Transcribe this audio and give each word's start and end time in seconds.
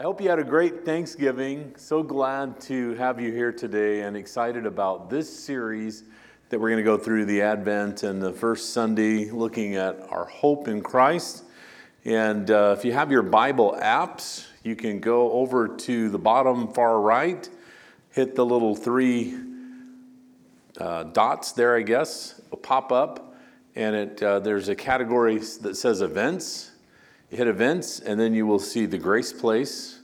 I 0.00 0.02
hope 0.02 0.18
you 0.22 0.30
had 0.30 0.38
a 0.38 0.44
great 0.44 0.86
Thanksgiving. 0.86 1.74
So 1.76 2.02
glad 2.02 2.58
to 2.62 2.94
have 2.94 3.20
you 3.20 3.32
here 3.32 3.52
today 3.52 4.00
and 4.00 4.16
excited 4.16 4.64
about 4.64 5.10
this 5.10 5.28
series 5.30 6.04
that 6.48 6.58
we're 6.58 6.70
going 6.70 6.78
to 6.78 6.82
go 6.82 6.96
through 6.96 7.26
the 7.26 7.42
Advent 7.42 8.02
and 8.02 8.22
the 8.22 8.32
first 8.32 8.72
Sunday 8.72 9.30
looking 9.30 9.76
at 9.76 10.00
our 10.08 10.24
hope 10.24 10.68
in 10.68 10.80
Christ. 10.80 11.44
And 12.06 12.50
uh, 12.50 12.74
if 12.78 12.82
you 12.82 12.94
have 12.94 13.10
your 13.10 13.20
Bible 13.20 13.76
apps, 13.78 14.46
you 14.62 14.74
can 14.74 15.00
go 15.00 15.32
over 15.32 15.68
to 15.68 16.08
the 16.08 16.18
bottom 16.18 16.72
far 16.72 16.98
right, 16.98 17.46
hit 18.08 18.34
the 18.34 18.46
little 18.46 18.74
three 18.74 19.36
uh, 20.78 21.02
dots 21.02 21.52
there, 21.52 21.76
I 21.76 21.82
guess, 21.82 22.40
will 22.50 22.56
pop 22.56 22.90
up, 22.90 23.36
and 23.76 23.94
it, 23.94 24.22
uh, 24.22 24.40
there's 24.40 24.70
a 24.70 24.74
category 24.74 25.36
that 25.60 25.76
says 25.76 26.00
events 26.00 26.69
hit 27.30 27.46
events, 27.46 28.00
and 28.00 28.18
then 28.18 28.34
you 28.34 28.46
will 28.46 28.58
see 28.58 28.86
the 28.86 28.98
Grace 28.98 29.32
Place 29.32 30.00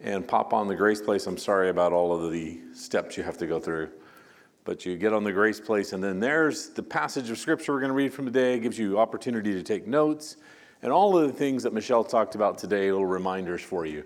and 0.00 0.26
pop 0.26 0.52
on 0.52 0.68
the 0.68 0.76
Grace 0.76 1.02
Place. 1.02 1.26
I'm 1.26 1.36
sorry 1.36 1.68
about 1.68 1.92
all 1.92 2.12
of 2.12 2.30
the 2.32 2.60
steps 2.72 3.16
you 3.16 3.22
have 3.22 3.36
to 3.38 3.46
go 3.46 3.58
through. 3.58 3.90
But 4.64 4.86
you 4.86 4.96
get 4.96 5.12
on 5.12 5.24
the 5.24 5.32
Grace 5.32 5.60
Place, 5.60 5.92
and 5.92 6.02
then 6.02 6.20
there's 6.20 6.68
the 6.68 6.82
passage 6.82 7.28
of 7.30 7.38
Scripture 7.38 7.72
we're 7.72 7.80
going 7.80 7.90
to 7.90 7.94
read 7.94 8.12
from 8.12 8.24
today. 8.24 8.54
It 8.54 8.60
gives 8.60 8.78
you 8.78 8.98
opportunity 8.98 9.52
to 9.54 9.62
take 9.62 9.86
notes 9.86 10.36
and 10.82 10.92
all 10.92 11.18
of 11.18 11.26
the 11.26 11.32
things 11.32 11.62
that 11.64 11.72
Michelle 11.72 12.04
talked 12.04 12.34
about 12.34 12.56
today, 12.56 12.90
little 12.90 13.06
reminders 13.06 13.60
for 13.60 13.84
you. 13.84 14.04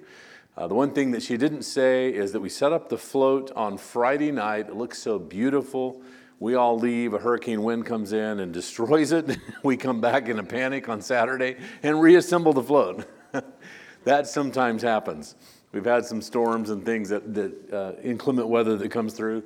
Uh, 0.56 0.66
the 0.66 0.74
one 0.74 0.92
thing 0.92 1.10
that 1.12 1.22
she 1.22 1.36
didn't 1.36 1.62
say 1.62 2.08
is 2.08 2.32
that 2.32 2.40
we 2.40 2.48
set 2.48 2.72
up 2.72 2.88
the 2.88 2.98
float 2.98 3.52
on 3.54 3.76
Friday 3.76 4.30
night. 4.30 4.68
It 4.68 4.76
looks 4.76 4.98
so 4.98 5.18
beautiful. 5.18 6.02
We 6.40 6.56
all 6.56 6.78
leave, 6.78 7.14
a 7.14 7.18
hurricane 7.18 7.62
wind 7.62 7.86
comes 7.86 8.12
in 8.12 8.40
and 8.40 8.52
destroys 8.52 9.12
it. 9.12 9.38
we 9.62 9.76
come 9.76 10.00
back 10.00 10.28
in 10.28 10.38
a 10.38 10.44
panic 10.44 10.88
on 10.88 11.00
Saturday 11.00 11.56
and 11.82 12.00
reassemble 12.00 12.52
the 12.52 12.62
float. 12.62 13.08
that 14.04 14.26
sometimes 14.26 14.82
happens. 14.82 15.36
We've 15.72 15.84
had 15.84 16.04
some 16.04 16.22
storms 16.22 16.70
and 16.70 16.84
things 16.84 17.08
that, 17.08 17.34
that 17.34 17.72
uh, 17.72 17.92
inclement 18.02 18.48
weather 18.48 18.76
that 18.76 18.90
comes 18.90 19.14
through. 19.14 19.42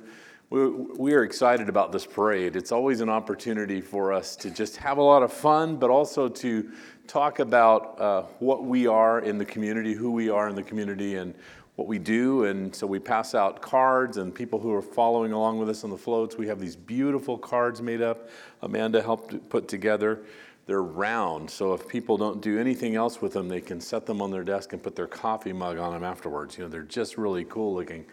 We, 0.49 0.67
we 0.67 1.13
are 1.13 1.23
excited 1.23 1.69
about 1.69 1.91
this 1.91 2.07
parade. 2.07 2.55
It's 2.55 2.71
always 2.71 3.01
an 3.01 3.09
opportunity 3.09 3.81
for 3.81 4.11
us 4.11 4.35
to 4.37 4.49
just 4.49 4.77
have 4.77 4.97
a 4.97 5.01
lot 5.01 5.21
of 5.21 5.31
fun, 5.31 5.77
but 5.77 5.91
also 5.91 6.27
to 6.27 6.71
talk 7.05 7.39
about 7.39 7.99
uh, 7.99 8.21
what 8.39 8.63
we 8.63 8.87
are 8.87 9.19
in 9.19 9.37
the 9.37 9.45
community, 9.45 9.93
who 9.93 10.11
we 10.11 10.29
are 10.29 10.49
in 10.49 10.55
the 10.55 10.63
community, 10.63 11.15
and 11.15 11.35
what 11.79 11.87
we 11.87 11.97
do. 11.97 12.43
And 12.43 12.75
so 12.75 12.85
we 12.85 12.99
pass 12.99 13.33
out 13.33 13.61
cards, 13.61 14.17
and 14.17 14.35
people 14.35 14.59
who 14.59 14.73
are 14.73 14.81
following 14.81 15.31
along 15.31 15.59
with 15.59 15.69
us 15.69 15.85
on 15.85 15.89
the 15.89 15.97
floats, 15.97 16.37
we 16.37 16.45
have 16.47 16.59
these 16.59 16.75
beautiful 16.75 17.37
cards 17.37 17.81
made 17.81 18.01
up. 18.01 18.29
Amanda 18.61 19.01
helped 19.01 19.49
put 19.49 19.69
together. 19.69 20.19
They're 20.65 20.83
round, 20.83 21.49
so 21.49 21.73
if 21.73 21.87
people 21.87 22.17
don't 22.17 22.41
do 22.41 22.59
anything 22.59 22.95
else 22.95 23.21
with 23.21 23.33
them, 23.33 23.47
they 23.47 23.61
can 23.61 23.79
set 23.79 24.05
them 24.05 24.21
on 24.21 24.29
their 24.29 24.43
desk 24.43 24.73
and 24.73 24.83
put 24.83 24.95
their 24.95 25.07
coffee 25.07 25.53
mug 25.53 25.79
on 25.79 25.93
them 25.93 26.03
afterwards. 26.03 26.57
You 26.57 26.65
know, 26.65 26.69
they're 26.69 26.83
just 26.83 27.17
really 27.17 27.45
cool 27.45 27.73
looking. 27.73 28.05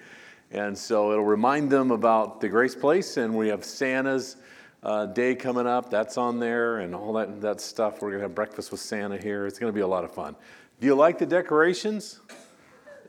And 0.53 0.78
so 0.78 1.11
it'll 1.11 1.25
remind 1.25 1.69
them 1.69 1.91
about 1.91 2.41
the 2.41 2.48
Grace 2.48 2.77
Place, 2.77 3.17
and 3.17 3.36
we 3.36 3.48
have 3.48 3.64
Santa's 3.64 4.36
uh, 4.84 5.06
day 5.06 5.34
coming 5.34 5.67
up. 5.67 5.91
That's 5.91 6.17
on 6.17 6.39
there, 6.39 6.78
and 6.78 6.95
all 6.95 7.12
that, 7.14 7.41
that 7.41 7.61
stuff. 7.61 8.01
We're 8.01 8.11
going 8.11 8.20
to 8.20 8.27
have 8.28 8.34
breakfast 8.34 8.70
with 8.70 8.80
Santa 8.80 9.19
here. 9.19 9.45
It's 9.45 9.58
going 9.58 9.73
to 9.73 9.75
be 9.75 9.83
a 9.83 9.86
lot 9.89 10.05
of 10.05 10.14
fun. 10.14 10.36
Do 10.80 10.86
you 10.86 10.95
like 10.95 11.19
the 11.19 11.27
decorations? 11.27 12.20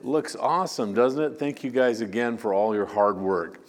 Looks 0.03 0.35
awesome, 0.35 0.93
doesn't 0.93 1.23
it? 1.23 1.39
Thank 1.39 1.63
you 1.63 1.69
guys 1.69 2.01
again 2.01 2.37
for 2.37 2.53
all 2.53 2.73
your 2.75 2.85
hard 2.85 3.17
work. 3.17 3.61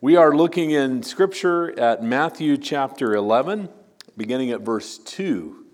We 0.00 0.16
are 0.16 0.34
looking 0.34 0.70
in 0.70 1.02
Scripture 1.02 1.78
at 1.78 2.02
Matthew 2.02 2.56
chapter 2.56 3.14
11, 3.14 3.68
beginning 4.16 4.50
at 4.50 4.60
verse 4.60 4.98
2. 4.98 5.64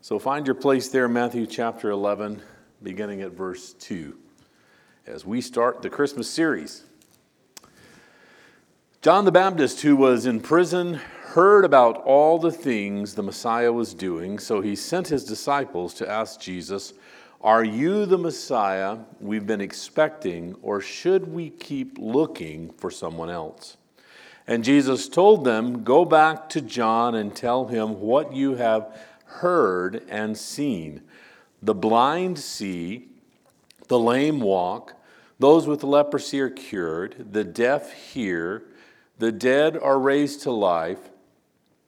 So 0.00 0.18
find 0.18 0.46
your 0.46 0.54
place 0.54 0.88
there, 0.88 1.08
Matthew 1.08 1.46
chapter 1.46 1.90
11, 1.90 2.42
beginning 2.82 3.22
at 3.22 3.32
verse 3.32 3.72
2, 3.74 4.16
as 5.06 5.24
we 5.24 5.40
start 5.40 5.82
the 5.82 5.90
Christmas 5.90 6.30
series. 6.30 6.84
John 9.02 9.24
the 9.24 9.32
Baptist, 9.32 9.82
who 9.82 9.96
was 9.96 10.26
in 10.26 10.40
prison, 10.40 10.94
heard 10.94 11.64
about 11.64 12.02
all 12.04 12.38
the 12.38 12.52
things 12.52 13.14
the 13.14 13.22
Messiah 13.22 13.72
was 13.72 13.92
doing, 13.92 14.38
so 14.38 14.60
he 14.60 14.76
sent 14.76 15.08
his 15.08 15.24
disciples 15.24 15.94
to 15.94 16.08
ask 16.08 16.40
Jesus, 16.40 16.94
are 17.44 17.62
you 17.62 18.06
the 18.06 18.16
Messiah 18.16 18.96
we've 19.20 19.46
been 19.46 19.60
expecting, 19.60 20.54
or 20.62 20.80
should 20.80 21.30
we 21.30 21.50
keep 21.50 21.98
looking 21.98 22.70
for 22.78 22.90
someone 22.90 23.28
else? 23.28 23.76
And 24.46 24.64
Jesus 24.64 25.10
told 25.10 25.44
them, 25.44 25.84
Go 25.84 26.06
back 26.06 26.48
to 26.50 26.62
John 26.62 27.14
and 27.14 27.36
tell 27.36 27.66
him 27.66 28.00
what 28.00 28.34
you 28.34 28.54
have 28.54 28.98
heard 29.26 30.04
and 30.08 30.38
seen. 30.38 31.02
The 31.62 31.74
blind 31.74 32.38
see, 32.38 33.08
the 33.88 33.98
lame 33.98 34.40
walk, 34.40 34.94
those 35.38 35.66
with 35.66 35.84
leprosy 35.84 36.40
are 36.40 36.48
cured, 36.48 37.32
the 37.32 37.44
deaf 37.44 37.92
hear, 37.92 38.62
the 39.18 39.32
dead 39.32 39.76
are 39.76 39.98
raised 39.98 40.40
to 40.42 40.50
life 40.50 41.10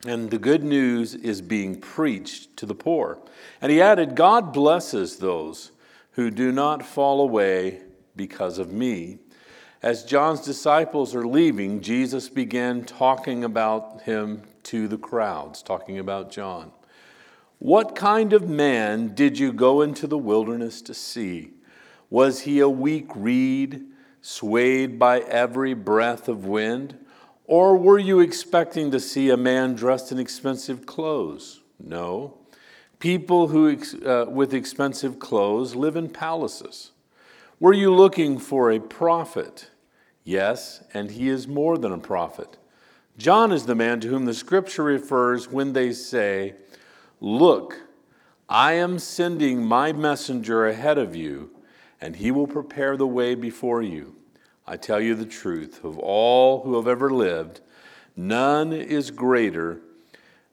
and 0.09 0.31
the 0.31 0.39
good 0.39 0.65
news 0.65 1.15
is 1.15 1.41
being 1.41 1.81
preached 1.81 2.57
to 2.57 2.67
the 2.67 2.75
poor. 2.75 3.19
And 3.61 3.73
he 3.73 3.81
added, 3.81 4.15
God 4.15 4.53
blesses 4.53 5.17
those 5.17 5.73
who 6.13 6.31
do 6.31 6.53
not 6.53 6.85
fall 6.85 7.21
away 7.21 7.81
because 8.15 8.59
of 8.59 8.73
me. 8.73 9.19
As 9.83 10.05
John's 10.05 10.41
disciples 10.41 11.15
are 11.15 11.27
leaving, 11.27 11.81
Jesus 11.81 12.29
began 12.29 12.85
talking 12.85 13.45
about 13.45 14.03
him 14.03 14.43
to 14.65 14.89
the 14.89 14.99
crowds, 14.99 15.63
talking 15.63 15.99
about 15.99 16.31
John. 16.31 16.73
What 17.59 17.95
kind 17.95 18.33
of 18.33 18.49
man 18.49 19.15
did 19.15 19.39
you 19.39 19.53
go 19.53 19.83
into 19.83 20.07
the 20.07 20.19
wilderness 20.19 20.83
to 20.83 20.95
see? 20.95 21.53
Was 22.11 22.41
he 22.41 22.61
a 22.61 22.69
weak 22.69 23.09
reed, 23.15 23.85
swayed 24.23 24.99
by 24.99 25.21
every 25.21 25.75
breath 25.75 26.29
of 26.29 26.47
wind? 26.47 26.99
Or 27.47 27.77
were 27.77 27.99
you 27.99 28.21
expecting 28.21 28.91
to 28.91 29.01
see 29.01 29.31
a 29.31 29.37
man 29.37 29.75
dressed 29.75 30.11
in 30.11 30.19
expensive 30.19 30.85
clothes? 30.85 31.61
No. 31.79 32.39
People 32.99 33.49
who, 33.49 33.79
uh, 34.05 34.25
with 34.29 34.53
expensive 34.53 35.19
clothes 35.19 35.77
live 35.77 35.97
in 35.97 36.09
palaces. 36.09 36.91
Were 37.61 37.73
you 37.73 37.95
looking 37.95 38.39
for 38.39 38.71
a 38.71 38.81
prophet? 38.81 39.71
Yes, 40.25 40.83
and 40.93 41.13
he 41.13 41.29
is 41.29 41.47
more 41.47 41.79
than 41.79 41.93
a 41.93 41.99
prophet. 41.99 42.57
John 43.17 43.53
is 43.53 43.67
the 43.67 43.75
man 43.75 44.01
to 44.01 44.09
whom 44.09 44.25
the 44.25 44.35
scripture 44.35 44.83
refers 44.83 45.49
when 45.49 45.73
they 45.73 45.93
say, 45.93 46.55
Look, 47.21 47.81
I 48.49 48.73
am 48.73 48.99
sending 48.99 49.65
my 49.65 49.93
messenger 49.93 50.67
ahead 50.67 50.99
of 50.99 51.15
you, 51.15 51.51
and 52.01 52.17
he 52.17 52.31
will 52.31 52.47
prepare 52.47 52.97
the 52.97 53.07
way 53.07 53.35
before 53.35 53.83
you. 53.83 54.17
I 54.67 54.77
tell 54.77 55.01
you 55.01 55.15
the 55.15 55.27
truth, 55.27 55.85
of 55.85 55.97
all 55.99 56.63
who 56.63 56.75
have 56.75 56.89
ever 56.89 57.11
lived, 57.11 57.61
none 58.17 58.73
is 58.73 59.13
greater 59.13 59.81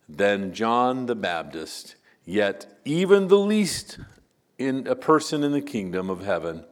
than 0.07 0.53
John 0.53 1.07
the 1.07 1.15
Baptist, 1.15 1.95
yet 2.23 2.79
even 2.85 3.27
the 3.27 3.39
least 3.39 3.97
in 4.59 4.85
a 4.85 4.95
person 4.95 5.43
in 5.43 5.51
the 5.51 5.61
kingdom 5.61 6.09
of 6.11 6.23
heaven 6.23 6.63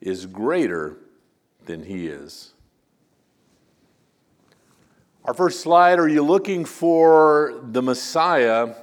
is 0.00 0.26
greater 0.26 0.98
than 1.64 1.84
he 1.84 2.06
is. 2.06 2.52
Our 5.24 5.34
first 5.34 5.60
slide 5.60 5.98
are 5.98 6.08
you 6.08 6.22
looking 6.22 6.64
for 6.64 7.60
the 7.62 7.82
Messiah? 7.82 8.74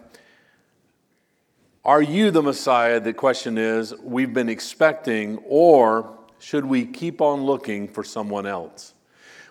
Are 1.85 2.01
you 2.01 2.31
the 2.31 2.43
Messiah? 2.43 2.99
The 2.99 3.13
question 3.13 3.57
is, 3.57 3.93
we've 4.01 4.33
been 4.33 4.49
expecting, 4.49 5.37
or 5.47 6.16
should 6.39 6.65
we 6.65 6.85
keep 6.85 7.21
on 7.21 7.43
looking 7.43 7.87
for 7.87 8.03
someone 8.03 8.45
else? 8.45 8.93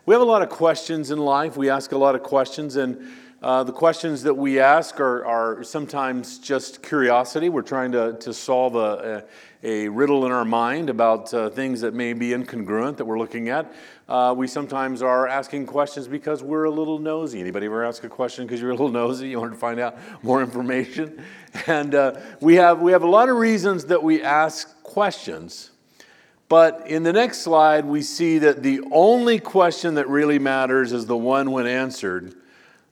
We 0.07 0.15
have 0.15 0.23
a 0.23 0.27
lot 0.27 0.43
of 0.43 0.49
questions 0.49 1.11
in 1.11 1.19
life. 1.19 1.57
We 1.57 1.69
ask 1.69 1.93
a 1.93 1.99
lot 1.99 2.15
of 2.15 2.23
questions, 2.23 2.77
and 2.77 3.09
uh, 3.43 3.65
the 3.65 3.73
questions 3.73 4.23
that 4.23 4.35
we 4.35 4.61
ask 4.61 4.99
are, 4.99 5.25
are, 5.25 5.63
sometimes 5.63 6.39
just 6.39 6.83
curiosity. 6.83 7.49
We're 7.49 7.63
trying 7.63 7.93
to, 7.93 8.15
to 8.21 8.33
solve 8.33 8.77
a, 8.77 9.25
a, 9.63 9.87
a 9.87 9.89
riddle 9.89 10.25
in 10.25 10.33
our 10.33 10.45
mind 10.45 10.89
about 10.89 11.35
uh, 11.35 11.51
things 11.51 11.83
that 11.83 11.93
may 11.93 12.12
be 12.12 12.31
incongruent 12.31 12.97
that 12.97 13.05
we're 13.05 13.19
looking 13.19 13.49
at. 13.50 13.75
Uh, 14.09 14.35
we 14.37 14.47
sometimes 14.47 15.03
are 15.03 15.29
asking 15.29 15.67
questions 15.67 16.09
because 16.09 16.43
we're 16.43 16.65
a 16.65 16.71
little 16.71 16.99
nosy. 16.99 17.41
Anybody 17.41 17.67
ever 17.67 17.85
ask 17.85 18.05
a 18.05 18.09
question 18.09 18.47
because 18.47 18.61
you're 18.61 18.71
a 18.71 18.75
little 18.75 18.89
nosy? 19.03 19.29
You 19.29 19.41
want 19.41 19.53
to 19.53 19.59
find 19.59 19.81
out 19.81 19.97
more 20.23 20.43
information? 20.43 21.23
And 21.67 21.94
uh, 21.94 22.21
we, 22.43 22.56
have, 22.56 22.82
we 22.82 22.93
have 22.93 23.03
a 23.03 23.09
lot 23.09 23.31
of 23.31 23.37
reasons 23.39 23.87
that 23.87 24.03
we 24.03 24.23
ask 24.23 24.82
questions. 24.82 25.71
But 26.48 26.87
in 26.87 27.02
the 27.02 27.12
next 27.12 27.38
slide, 27.38 27.84
we 27.84 28.02
see 28.02 28.38
that 28.38 28.62
the 28.62 28.81
only 28.93 29.40
question 29.40 29.94
that 29.94 30.08
really 30.08 30.38
matters 30.38 30.93
is 30.93 31.06
the 31.06 31.16
one 31.16 31.50
when 31.50 31.66
answered. 31.66 32.34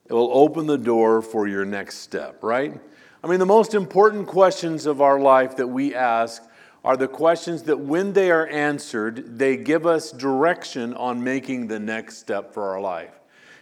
It 0.06 0.12
will 0.12 0.30
open 0.32 0.66
the 0.66 0.78
door 0.78 1.22
for 1.22 1.46
your 1.46 1.64
next 1.64 1.98
step, 1.98 2.42
right? 2.42 2.78
I 3.22 3.26
mean, 3.26 3.38
the 3.38 3.46
most 3.46 3.74
important 3.74 4.26
questions 4.26 4.86
of 4.86 5.00
our 5.00 5.20
life 5.20 5.56
that 5.56 5.68
we 5.68 5.94
ask 5.94 6.42
are 6.84 6.96
the 6.96 7.08
questions 7.08 7.62
that, 7.62 7.78
when 7.78 8.12
they 8.12 8.30
are 8.30 8.46
answered, 8.48 9.38
they 9.38 9.56
give 9.56 9.86
us 9.86 10.10
direction 10.10 10.92
on 10.94 11.24
making 11.24 11.68
the 11.68 11.78
next 11.78 12.18
step 12.18 12.52
for 12.52 12.70
our 12.70 12.80
life. 12.80 13.14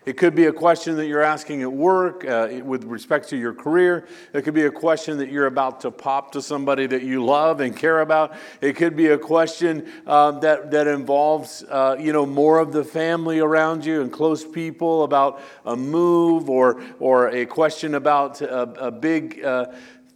It 0.04 0.16
could 0.16 0.34
be 0.34 0.46
a 0.46 0.52
question 0.52 0.96
that 0.96 1.06
you're 1.06 1.22
asking 1.22 1.62
at 1.62 1.72
work 1.72 2.24
uh, 2.24 2.48
with 2.64 2.82
respect 2.84 3.28
to 3.28 3.36
your 3.36 3.54
career. 3.54 4.08
It 4.32 4.42
could 4.42 4.54
be 4.54 4.64
a 4.64 4.70
question 4.70 5.18
that 5.18 5.30
you're 5.30 5.46
about 5.46 5.80
to 5.82 5.92
pop 5.92 6.32
to 6.32 6.42
somebody 6.42 6.86
that 6.88 7.02
you 7.02 7.24
love 7.24 7.60
and 7.60 7.76
care 7.76 8.00
about. 8.00 8.34
It 8.60 8.74
could 8.74 8.96
be 8.96 9.08
a 9.08 9.18
question 9.18 9.88
uh, 10.04 10.32
that, 10.40 10.72
that 10.72 10.88
involves, 10.88 11.62
uh, 11.68 11.96
you 12.00 12.12
know, 12.12 12.26
more 12.26 12.58
of 12.58 12.72
the 12.72 12.82
family 12.82 13.38
around 13.38 13.84
you 13.84 14.02
and 14.02 14.12
close 14.12 14.44
people 14.44 15.04
about 15.04 15.40
a 15.64 15.76
move 15.76 16.50
or, 16.50 16.82
or 16.98 17.28
a 17.28 17.46
question 17.46 17.94
about 17.94 18.40
a, 18.40 18.86
a 18.86 18.90
big 18.90 19.44
uh, 19.44 19.66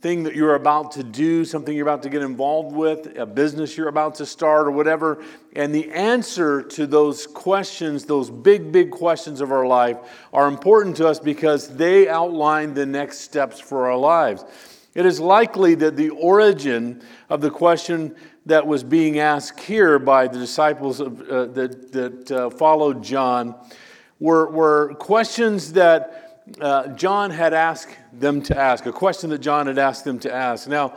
thing 0.07 0.23
that 0.23 0.37
you're 0.37 0.55
about 0.55 0.93
to 0.93 1.03
do, 1.03 1.45
something 1.45 1.77
you're 1.77 1.85
about 1.85 2.05
to 2.05 2.09
get 2.09 2.23
involved 2.23 2.77
with, 2.77 3.19
a 3.19 3.27
business 3.27 3.77
you're 3.77 3.89
about 3.89 4.15
to 4.15 4.25
start, 4.25 4.69
or 4.69 4.71
whatever. 4.71 5.21
And 5.57 5.75
the 5.75 5.91
answer 5.91 6.63
to 6.63 6.87
those 6.87 7.27
questions, 7.27 8.05
those 8.05 8.31
big, 8.31 8.71
big 8.71 8.93
questions 8.93 9.41
of 9.41 9.51
our 9.51 9.67
life, 9.67 9.97
are 10.33 10.47
important 10.47 10.97
to 10.99 11.09
us 11.09 11.19
because 11.19 11.75
they 11.75 12.07
outline 12.07 12.73
the 12.73 12.87
next 12.87 13.19
steps 13.23 13.59
for 13.59 13.91
our 13.91 13.97
lives. 13.97 14.45
It 14.95 15.07
is 15.07 15.19
likely 15.19 15.75
that 15.75 15.97
the 15.97 16.11
origin 16.11 17.03
of 17.29 17.41
the 17.41 17.51
question 17.51 18.15
that 18.47 18.65
was 18.65 18.85
being 18.85 19.19
asked 19.19 19.59
here 19.59 19.99
by 19.99 20.29
the 20.29 20.39
disciples 20.39 21.01
of, 21.01 21.21
uh, 21.23 21.47
that, 21.47 21.91
that 21.91 22.31
uh, 22.31 22.51
followed 22.51 23.03
John 23.03 23.57
were, 24.21 24.49
were 24.53 24.95
questions 25.01 25.73
that 25.73 26.26
uh, 26.61 26.89
John 26.89 27.31
had 27.31 27.53
asked 27.53 27.97
them 28.13 28.43
to 28.43 28.57
ask, 28.57 28.87
a 28.87 28.93
question 28.93 29.31
that 29.31 29.39
John 29.39 29.67
had 29.67 29.79
asked 29.79 30.05
them 30.05 30.19
to 30.21 30.33
ask. 30.33 30.69
Now, 30.69 30.97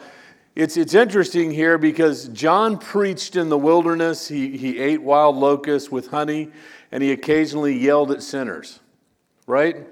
it's, 0.55 0.77
it's 0.77 0.93
interesting 0.93 1.51
here 1.51 1.77
because 1.77 2.27
John 2.29 2.77
preached 2.77 3.35
in 3.35 3.49
the 3.49 3.57
wilderness. 3.57 4.27
He, 4.27 4.57
he 4.57 4.79
ate 4.79 5.01
wild 5.01 5.35
locusts 5.35 5.91
with 5.91 6.07
honey, 6.07 6.49
and 6.91 7.01
he 7.01 7.11
occasionally 7.11 7.77
yelled 7.77 8.11
at 8.11 8.21
sinners, 8.21 8.79
right? 9.47 9.87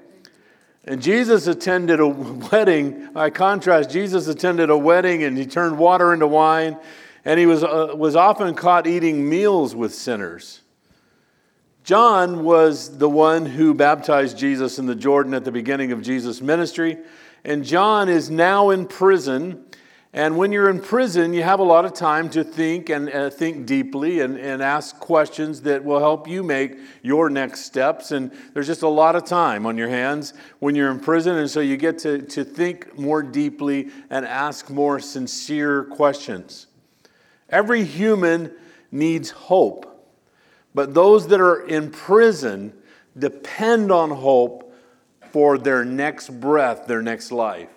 And 0.86 1.02
Jesus 1.02 1.48
attended 1.48 2.00
a 2.00 2.08
wedding. 2.08 3.12
By 3.12 3.30
contrast, 3.30 3.90
Jesus 3.90 4.28
attended 4.28 4.70
a 4.70 4.78
wedding 4.78 5.24
and 5.24 5.38
he 5.38 5.46
turned 5.46 5.78
water 5.78 6.14
into 6.14 6.28
wine, 6.28 6.78
and 7.26 7.40
he 7.40 7.46
was, 7.46 7.64
uh, 7.64 7.94
was 7.96 8.16
often 8.16 8.56
caught 8.56 8.88
eating 8.88 9.28
meals 9.28 9.76
with 9.76 9.94
sinners. 9.94 10.62
John 11.88 12.44
was 12.44 12.98
the 12.98 13.08
one 13.08 13.46
who 13.46 13.74
baptized 13.74 14.38
Jesus 14.38 14.78
in 14.78 14.88
the 14.88 14.94
Jordan 14.94 15.34
at 15.34 15.46
the 15.46 15.54
beginning 15.54 15.94
of 15.94 16.02
Jesus' 16.02 16.42
ministry. 16.42 16.98
And 17.46 17.64
John 17.64 18.10
is 18.10 18.30
now 18.30 18.72
in 18.72 18.88
prison. 18.88 19.64
And 20.12 20.38
when 20.38 20.52
you're 20.52 20.70
in 20.70 20.82
prison, 20.82 21.32
you 21.32 21.44
have 21.44 21.62
a 21.62 21.64
lot 21.64 21.86
of 21.86 21.94
time 21.94 22.30
to 22.32 22.44
think 22.44 22.90
and 22.90 23.10
uh, 23.10 23.30
think 23.30 23.66
deeply 23.66 24.20
and, 24.20 24.38
and 24.38 24.62
ask 24.62 25.00
questions 25.00 25.62
that 25.62 25.86
will 25.86 26.00
help 26.00 26.28
you 26.28 26.44
make 26.44 26.78
your 27.04 27.30
next 27.30 27.62
steps. 27.62 28.12
And 28.12 28.34
there's 28.54 28.68
just 28.68 28.82
a 28.82 28.90
lot 28.90 29.16
of 29.16 29.24
time 29.24 29.66
on 29.66 29.78
your 29.78 29.88
hands 29.88 30.34
when 30.60 30.76
you're 30.76 30.92
in 30.92 31.00
prison. 31.00 31.38
And 31.38 31.50
so 31.50 31.62
you 31.62 31.78
get 31.78 32.00
to, 32.00 32.22
to 32.22 32.44
think 32.44 33.00
more 33.00 33.24
deeply 33.24 33.92
and 34.10 34.26
ask 34.26 34.70
more 34.70 35.00
sincere 35.00 35.86
questions. 35.86 36.68
Every 37.48 37.86
human 37.86 38.52
needs 38.92 39.30
hope. 39.30 39.97
But 40.78 40.94
those 40.94 41.30
that 41.30 41.42
are 41.42 41.66
in 41.66 41.90
prison 41.90 42.72
depend 43.18 43.92
on 43.92 44.12
hope 44.12 44.76
for 45.32 45.58
their 45.58 45.84
next 45.84 46.40
breath, 46.40 46.86
their 46.86 47.02
next 47.02 47.32
life. 47.32 47.72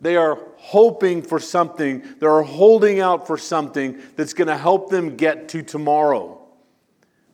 They 0.00 0.16
are 0.16 0.36
hoping 0.56 1.22
for 1.22 1.38
something, 1.38 2.02
they're 2.18 2.42
holding 2.42 2.98
out 2.98 3.28
for 3.28 3.38
something 3.38 4.00
that's 4.16 4.34
going 4.34 4.48
to 4.48 4.56
help 4.56 4.90
them 4.90 5.14
get 5.14 5.50
to 5.50 5.62
tomorrow. 5.62 6.44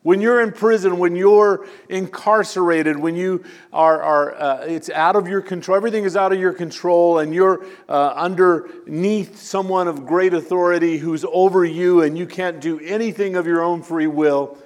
When 0.03 0.21
you're 0.21 0.43
in 0.43 0.53
prison, 0.53 0.99
when 0.99 1.17
you're 1.17 1.67
incarcerated, 1.89 2.99
when 2.99 3.17
you 3.17 3.43
are, 3.73 4.03
are 4.03 4.35
uh, 4.35 4.67
it's 4.67 4.91
out 4.91 5.17
of 5.17 5.27
your 5.27 5.41
control, 5.41 5.79
everything 5.79 6.05
is 6.05 6.15
out 6.15 6.31
of 6.31 6.39
your 6.39 6.53
control, 6.53 7.21
and 7.21 7.33
you're 7.35 7.65
uh, 7.89 8.09
underneath 8.09 9.39
someone 9.39 9.89
of 9.89 10.05
great 10.05 10.35
authority 10.35 10.99
who's 10.99 11.25
over 11.33 11.65
you, 11.65 12.03
and 12.03 12.19
you 12.19 12.27
can't 12.27 12.61
do 12.61 12.79
anything 12.81 13.35
of 13.35 13.47
your 13.47 13.63
own 13.63 13.83
free 13.83 14.07
will, 14.07 14.59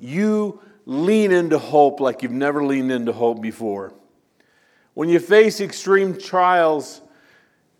you 0.00 0.60
lean 0.86 1.30
into 1.30 1.58
hope 1.58 2.00
like 2.00 2.22
you've 2.22 2.32
never 2.32 2.64
leaned 2.64 2.90
into 2.90 3.12
hope 3.12 3.40
before. 3.40 3.92
When 4.94 5.08
you 5.08 5.20
face 5.20 5.60
extreme 5.60 6.18
trials, 6.18 7.00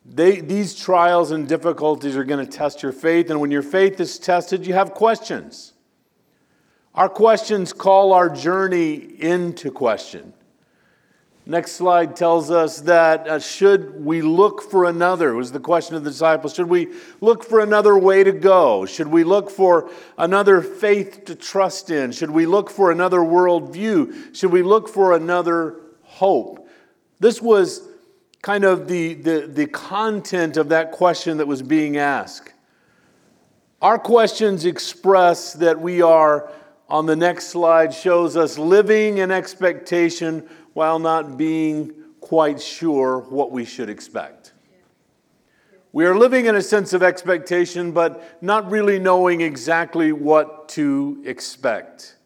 they, 0.04 0.40
these 0.40 0.74
trials 0.74 1.30
and 1.30 1.48
difficulties 1.48 2.16
are 2.16 2.24
going 2.24 2.44
to 2.44 2.50
test 2.50 2.82
your 2.82 2.92
faith, 2.92 3.30
and 3.30 3.40
when 3.40 3.50
your 3.50 3.62
faith 3.62 4.00
is 4.00 4.18
tested, 4.18 4.66
you 4.66 4.74
have 4.74 4.92
questions. 4.92 5.72
Our 6.94 7.08
questions 7.08 7.72
call 7.72 8.12
our 8.12 8.28
journey 8.28 8.94
into 8.94 9.70
question. 9.70 10.32
Next 11.46 11.72
slide 11.72 12.16
tells 12.16 12.50
us 12.50 12.82
that 12.82 13.26
uh, 13.26 13.38
should 13.38 14.04
we 14.04 14.22
look 14.22 14.62
for 14.62 14.84
another, 14.84 15.34
was 15.34 15.52
the 15.52 15.58
question 15.58 15.96
of 15.96 16.04
the 16.04 16.10
disciples. 16.10 16.54
Should 16.54 16.68
we 16.68 16.88
look 17.20 17.42
for 17.42 17.60
another 17.60 17.98
way 17.98 18.22
to 18.22 18.30
go? 18.30 18.84
Should 18.86 19.08
we 19.08 19.24
look 19.24 19.50
for 19.50 19.90
another 20.18 20.60
faith 20.60 21.24
to 21.24 21.34
trust 21.34 21.90
in? 21.90 22.12
Should 22.12 22.30
we 22.30 22.46
look 22.46 22.70
for 22.70 22.92
another 22.92 23.18
worldview? 23.20 24.36
Should 24.36 24.52
we 24.52 24.62
look 24.62 24.88
for 24.88 25.14
another 25.14 25.80
hope? 26.02 26.68
This 27.18 27.42
was 27.42 27.88
kind 28.42 28.64
of 28.64 28.86
the, 28.86 29.14
the, 29.14 29.50
the 29.52 29.66
content 29.66 30.56
of 30.56 30.68
that 30.68 30.92
question 30.92 31.38
that 31.38 31.46
was 31.46 31.62
being 31.62 31.96
asked. 31.96 32.52
Our 33.82 33.98
questions 33.98 34.66
express 34.66 35.54
that 35.54 35.80
we 35.80 36.02
are, 36.02 36.50
on 36.88 37.06
the 37.06 37.16
next 37.16 37.48
slide, 37.48 37.94
shows 37.94 38.36
us 38.36 38.58
living 38.58 39.18
in 39.18 39.30
expectation 39.30 40.48
while 40.80 40.98
not 40.98 41.36
being 41.36 41.92
quite 42.22 42.58
sure 42.58 43.18
what 43.28 43.52
we 43.52 43.66
should 43.66 43.90
expect. 43.90 44.54
We 45.92 46.06
are 46.06 46.16
living 46.16 46.46
in 46.46 46.56
a 46.56 46.62
sense 46.62 46.94
of 46.94 47.02
expectation, 47.02 47.92
but 47.92 48.42
not 48.42 48.70
really 48.70 48.98
knowing 48.98 49.42
exactly 49.42 50.10
what 50.10 50.70
to 50.70 51.22
expect, 51.26 52.16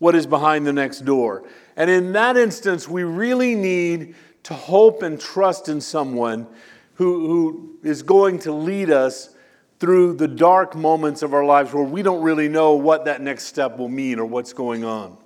what 0.00 0.16
is 0.16 0.26
behind 0.26 0.66
the 0.66 0.72
next 0.72 1.04
door. 1.04 1.44
And 1.76 1.88
in 1.88 2.12
that 2.14 2.36
instance, 2.36 2.88
we 2.88 3.04
really 3.04 3.54
need 3.54 4.16
to 4.42 4.54
hope 4.54 5.04
and 5.04 5.20
trust 5.20 5.68
in 5.68 5.80
someone 5.80 6.48
who, 6.94 7.28
who 7.28 7.88
is 7.88 8.02
going 8.02 8.40
to 8.40 8.52
lead 8.52 8.90
us 8.90 9.32
through 9.78 10.14
the 10.14 10.26
dark 10.26 10.74
moments 10.74 11.22
of 11.22 11.34
our 11.34 11.44
lives 11.44 11.72
where 11.72 11.84
we 11.84 12.02
don't 12.02 12.22
really 12.24 12.48
know 12.48 12.72
what 12.72 13.04
that 13.04 13.20
next 13.20 13.44
step 13.44 13.78
will 13.78 13.88
mean 13.88 14.18
or 14.18 14.24
what's 14.24 14.52
going 14.52 14.82
on. 14.82 15.18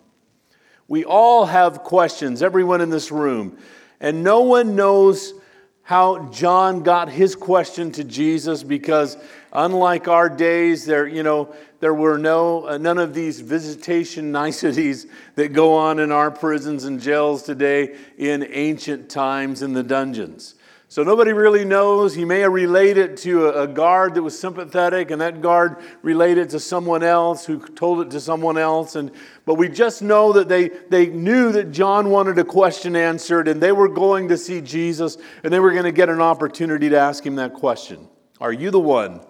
We 0.88 1.04
all 1.04 1.46
have 1.46 1.82
questions, 1.82 2.42
everyone 2.42 2.80
in 2.80 2.90
this 2.90 3.10
room, 3.10 3.58
and 4.00 4.22
no 4.22 4.42
one 4.42 4.76
knows 4.76 5.34
how 5.82 6.28
John 6.30 6.82
got 6.82 7.08
his 7.08 7.36
question 7.36 7.92
to 7.92 8.02
Jesus 8.02 8.64
because 8.64 9.16
unlike 9.52 10.08
our 10.08 10.28
days 10.28 10.84
there 10.84 11.06
you 11.06 11.22
know 11.22 11.54
there 11.78 11.94
were 11.94 12.18
no 12.18 12.66
uh, 12.66 12.76
none 12.76 12.98
of 12.98 13.14
these 13.14 13.40
visitation 13.40 14.32
niceties 14.32 15.06
that 15.36 15.52
go 15.52 15.74
on 15.74 16.00
in 16.00 16.10
our 16.10 16.30
prisons 16.30 16.84
and 16.84 17.00
jails 17.00 17.44
today 17.44 17.96
in 18.18 18.44
ancient 18.50 19.08
times 19.08 19.62
in 19.62 19.74
the 19.74 19.82
dungeons 19.84 20.56
so 20.88 21.02
nobody 21.02 21.32
really 21.32 21.64
knows. 21.64 22.14
He 22.14 22.24
may 22.24 22.40
have 22.40 22.52
related 22.52 23.16
to 23.18 23.48
a, 23.48 23.66
guard 23.66 24.14
that 24.14 24.22
was 24.22 24.38
sympathetic, 24.38 25.10
and 25.10 25.20
that 25.20 25.40
guard 25.40 25.78
related 26.02 26.50
to 26.50 26.60
someone 26.60 27.02
else 27.02 27.44
who 27.44 27.58
told 27.58 28.02
it 28.02 28.10
to 28.12 28.20
someone 28.20 28.56
else. 28.56 28.94
And, 28.94 29.10
but 29.44 29.54
we 29.54 29.68
just 29.68 30.00
know 30.00 30.32
that 30.32 30.48
they, 30.48 30.68
they 30.68 31.06
knew 31.06 31.50
that 31.52 31.72
John 31.72 32.10
wanted 32.10 32.38
a 32.38 32.44
question 32.44 32.94
answered, 32.94 33.48
and 33.48 33.60
they 33.60 33.72
were 33.72 33.88
going 33.88 34.28
to 34.28 34.36
see 34.36 34.60
Jesus, 34.60 35.18
and 35.42 35.52
they 35.52 35.58
were 35.58 35.72
going 35.72 35.84
to 35.84 35.92
get 35.92 36.08
an 36.08 36.20
opportunity 36.20 36.88
to 36.88 36.96
ask 36.96 37.26
him 37.26 37.34
that 37.36 37.52
question 37.52 38.08
Are 38.40 38.52
you 38.52 38.70
the 38.70 38.80
one 38.80 39.20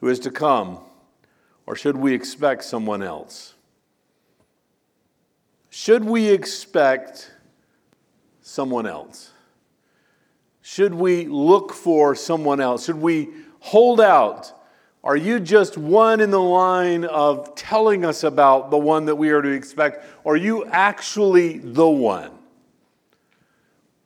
who 0.00 0.08
is 0.08 0.18
to 0.20 0.30
come, 0.30 0.80
or 1.66 1.76
should 1.76 1.96
we 1.96 2.14
expect 2.14 2.64
someone 2.64 3.02
else? 3.02 3.54
Should 5.68 6.04
we 6.04 6.30
expect 6.30 7.32
someone 8.40 8.86
else? 8.86 9.32
Should 10.70 10.92
we 10.92 11.24
look 11.24 11.72
for 11.72 12.14
someone 12.14 12.60
else? 12.60 12.84
Should 12.84 13.00
we 13.00 13.30
hold 13.58 14.02
out? 14.02 14.52
Are 15.02 15.16
you 15.16 15.40
just 15.40 15.78
one 15.78 16.20
in 16.20 16.30
the 16.30 16.38
line 16.38 17.06
of 17.06 17.54
telling 17.54 18.04
us 18.04 18.22
about 18.22 18.70
the 18.70 18.76
one 18.76 19.06
that 19.06 19.16
we 19.16 19.30
are 19.30 19.40
to 19.40 19.48
expect? 19.48 20.04
Are 20.26 20.36
you 20.36 20.66
actually 20.66 21.56
the 21.56 21.88
one? 21.88 22.32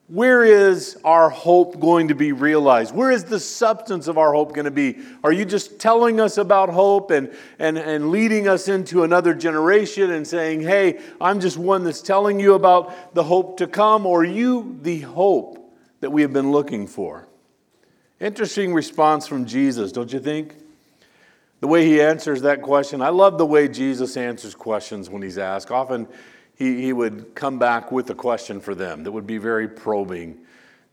Where 0.06 0.44
is 0.44 0.96
our 1.04 1.30
hope 1.30 1.80
going 1.80 2.06
to 2.08 2.14
be 2.14 2.30
realized? 2.30 2.94
Where 2.94 3.10
is 3.10 3.24
the 3.24 3.40
substance 3.40 4.06
of 4.06 4.16
our 4.16 4.32
hope 4.32 4.54
going 4.54 4.66
to 4.66 4.70
be? 4.70 4.98
Are 5.24 5.32
you 5.32 5.44
just 5.44 5.80
telling 5.80 6.20
us 6.20 6.38
about 6.38 6.68
hope 6.68 7.10
and, 7.10 7.34
and, 7.58 7.76
and 7.76 8.12
leading 8.12 8.46
us 8.46 8.68
into 8.68 9.02
another 9.02 9.34
generation 9.34 10.12
and 10.12 10.24
saying, 10.24 10.60
hey, 10.60 11.00
I'm 11.20 11.40
just 11.40 11.56
one 11.56 11.82
that's 11.82 12.02
telling 12.02 12.38
you 12.38 12.54
about 12.54 13.14
the 13.16 13.24
hope 13.24 13.56
to 13.56 13.66
come? 13.66 14.06
Or 14.06 14.20
are 14.20 14.24
you 14.24 14.78
the 14.80 15.00
hope 15.00 15.58
that 16.02 16.10
we 16.10 16.20
have 16.22 16.32
been 16.32 16.50
looking 16.50 16.86
for? 16.86 17.28
Interesting 18.20 18.74
response 18.74 19.26
from 19.26 19.46
Jesus, 19.46 19.92
don't 19.92 20.12
you 20.12 20.18
think? 20.18 20.56
The 21.60 21.68
way 21.68 21.86
he 21.86 22.00
answers 22.00 22.42
that 22.42 22.60
question. 22.60 23.00
I 23.00 23.10
love 23.10 23.38
the 23.38 23.46
way 23.46 23.68
Jesus 23.68 24.16
answers 24.16 24.52
questions 24.52 25.08
when 25.08 25.22
he's 25.22 25.38
asked. 25.38 25.70
Often 25.70 26.08
he, 26.56 26.82
he 26.82 26.92
would 26.92 27.36
come 27.36 27.60
back 27.60 27.92
with 27.92 28.10
a 28.10 28.16
question 28.16 28.60
for 28.60 28.74
them 28.74 29.04
that 29.04 29.12
would 29.12 29.28
be 29.28 29.38
very 29.38 29.68
probing. 29.68 30.40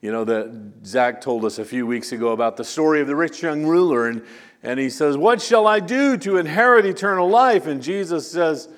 You 0.01 0.11
know, 0.11 0.23
that 0.25 0.85
Zach 0.85 1.21
told 1.21 1.43
us 1.43 1.57
a 1.57 1.65
few 1.65 1.87
weeks 1.87 2.11
ago 2.11 2.31
about 2.31 2.55
the 2.55 2.63
story 2.63 3.01
of 3.01 3.07
the 3.07 3.15
rich 3.15 3.41
young 3.41 3.65
ruler, 3.65 4.07
and, 4.07 4.23
and 4.61 4.79
he 4.79 4.91
says, 4.91 5.17
What 5.17 5.41
shall 5.41 5.65
I 5.65 5.79
do 5.79 6.17
to 6.17 6.37
inherit 6.37 6.85
eternal 6.85 7.27
life? 7.27 7.65
And 7.65 7.81
Jesus 7.81 8.29
says 8.29 8.69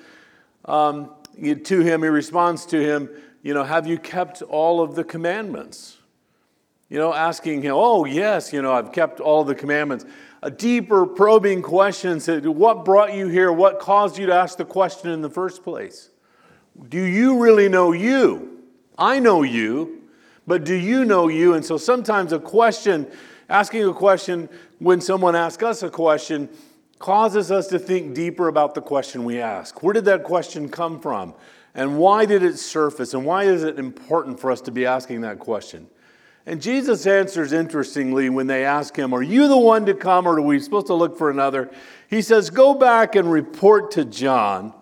um, 0.64 1.10
to 1.42 1.80
him, 1.80 2.02
he 2.02 2.08
responds 2.08 2.64
to 2.66 2.82
him, 2.82 3.10
You 3.42 3.52
know, 3.52 3.64
have 3.64 3.86
you 3.86 3.98
kept 3.98 4.40
all 4.40 4.80
of 4.80 4.94
the 4.94 5.04
commandments? 5.04 5.98
You 6.92 6.98
know, 6.98 7.12
asking 7.14 7.62
him, 7.62 7.72
Oh, 7.74 8.04
yes, 8.04 8.52
you 8.52 8.60
know, 8.60 8.72
I've 8.72 8.92
kept 8.92 9.18
all 9.18 9.42
the 9.42 9.54
commandments. 9.54 10.04
A 10.42 10.50
deeper, 10.50 11.06
probing 11.06 11.62
question 11.62 12.20
said, 12.20 12.46
What 12.46 12.84
brought 12.84 13.14
you 13.14 13.28
here? 13.28 13.50
What 13.50 13.80
caused 13.80 14.18
you 14.18 14.26
to 14.26 14.34
ask 14.34 14.58
the 14.58 14.64
question 14.64 15.10
in 15.10 15.22
the 15.22 15.30
first 15.30 15.64
place? 15.64 16.10
Do 16.88 17.00
you 17.00 17.42
really 17.42 17.68
know 17.68 17.92
you? 17.92 18.60
I 18.96 19.18
know 19.18 19.42
you 19.42 20.02
but 20.46 20.64
do 20.64 20.74
you 20.74 21.04
know 21.04 21.28
you? 21.28 21.54
And 21.54 21.64
so 21.64 21.76
sometimes 21.76 22.32
a 22.32 22.38
question, 22.38 23.06
asking 23.48 23.84
a 23.84 23.94
question 23.94 24.48
when 24.78 25.00
someone 25.00 25.36
asks 25.36 25.62
us 25.62 25.82
a 25.82 25.90
question, 25.90 26.48
causes 26.98 27.50
us 27.50 27.68
to 27.68 27.78
think 27.78 28.14
deeper 28.14 28.48
about 28.48 28.74
the 28.74 28.82
question 28.82 29.24
we 29.24 29.40
ask. 29.40 29.82
Where 29.82 29.92
did 29.92 30.04
that 30.06 30.24
question 30.24 30.68
come 30.68 31.00
from? 31.00 31.34
And 31.74 31.98
why 31.98 32.26
did 32.26 32.42
it 32.42 32.58
surface? 32.58 33.14
And 33.14 33.24
why 33.24 33.44
is 33.44 33.64
it 33.64 33.78
important 33.78 34.38
for 34.38 34.50
us 34.50 34.60
to 34.62 34.70
be 34.70 34.86
asking 34.86 35.22
that 35.22 35.38
question? 35.38 35.88
And 36.44 36.60
Jesus 36.60 37.06
answers 37.06 37.52
interestingly 37.52 38.28
when 38.28 38.48
they 38.48 38.64
ask 38.64 38.96
him, 38.96 39.14
Are 39.14 39.22
you 39.22 39.46
the 39.46 39.58
one 39.58 39.86
to 39.86 39.94
come 39.94 40.26
or 40.26 40.38
are 40.38 40.42
we 40.42 40.58
supposed 40.58 40.88
to 40.88 40.94
look 40.94 41.16
for 41.16 41.30
another? 41.30 41.70
He 42.08 42.20
says, 42.20 42.50
Go 42.50 42.74
back 42.74 43.14
and 43.14 43.30
report 43.30 43.92
to 43.92 44.04
John 44.04 44.74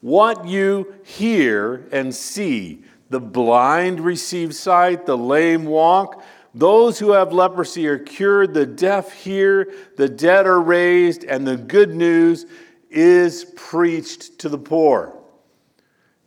what 0.00 0.46
you 0.46 0.94
hear 1.04 1.88
and 1.90 2.14
see 2.14 2.84
the 3.10 3.20
blind 3.20 4.00
receive 4.00 4.54
sight, 4.54 5.06
the 5.06 5.16
lame 5.16 5.64
walk. 5.64 6.22
Those 6.54 6.98
who 6.98 7.12
have 7.12 7.32
leprosy 7.32 7.86
are 7.88 7.98
cured, 7.98 8.54
the 8.54 8.66
deaf 8.66 9.12
hear, 9.12 9.72
the 9.96 10.08
dead 10.08 10.46
are 10.46 10.60
raised, 10.60 11.24
and 11.24 11.46
the 11.46 11.56
good 11.56 11.94
news 11.94 12.46
is 12.90 13.44
preached 13.56 14.38
to 14.40 14.48
the 14.48 14.58
poor. 14.58 15.16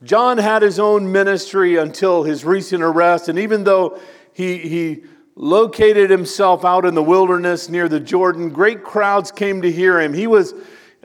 John 0.03 0.37
had 0.37 0.61
his 0.61 0.79
own 0.79 1.11
ministry 1.11 1.77
until 1.77 2.23
his 2.23 2.45
recent 2.45 2.83
arrest, 2.83 3.29
and 3.29 3.39
even 3.39 3.63
though 3.63 3.99
he, 4.37 4.59
he 4.59 5.03
located 5.35 6.11
himself 6.11 6.63
out 6.63 6.85
in 6.85 6.93
the 6.93 7.01
wilderness 7.01 7.69
near 7.69 7.89
the 7.89 7.99
Jordan, 7.99 8.49
great 8.51 8.83
crowds 8.83 9.31
came 9.31 9.63
to 9.63 9.71
hear 9.71 9.99
him. 9.99 10.13
He 10.13 10.27
was 10.27 10.53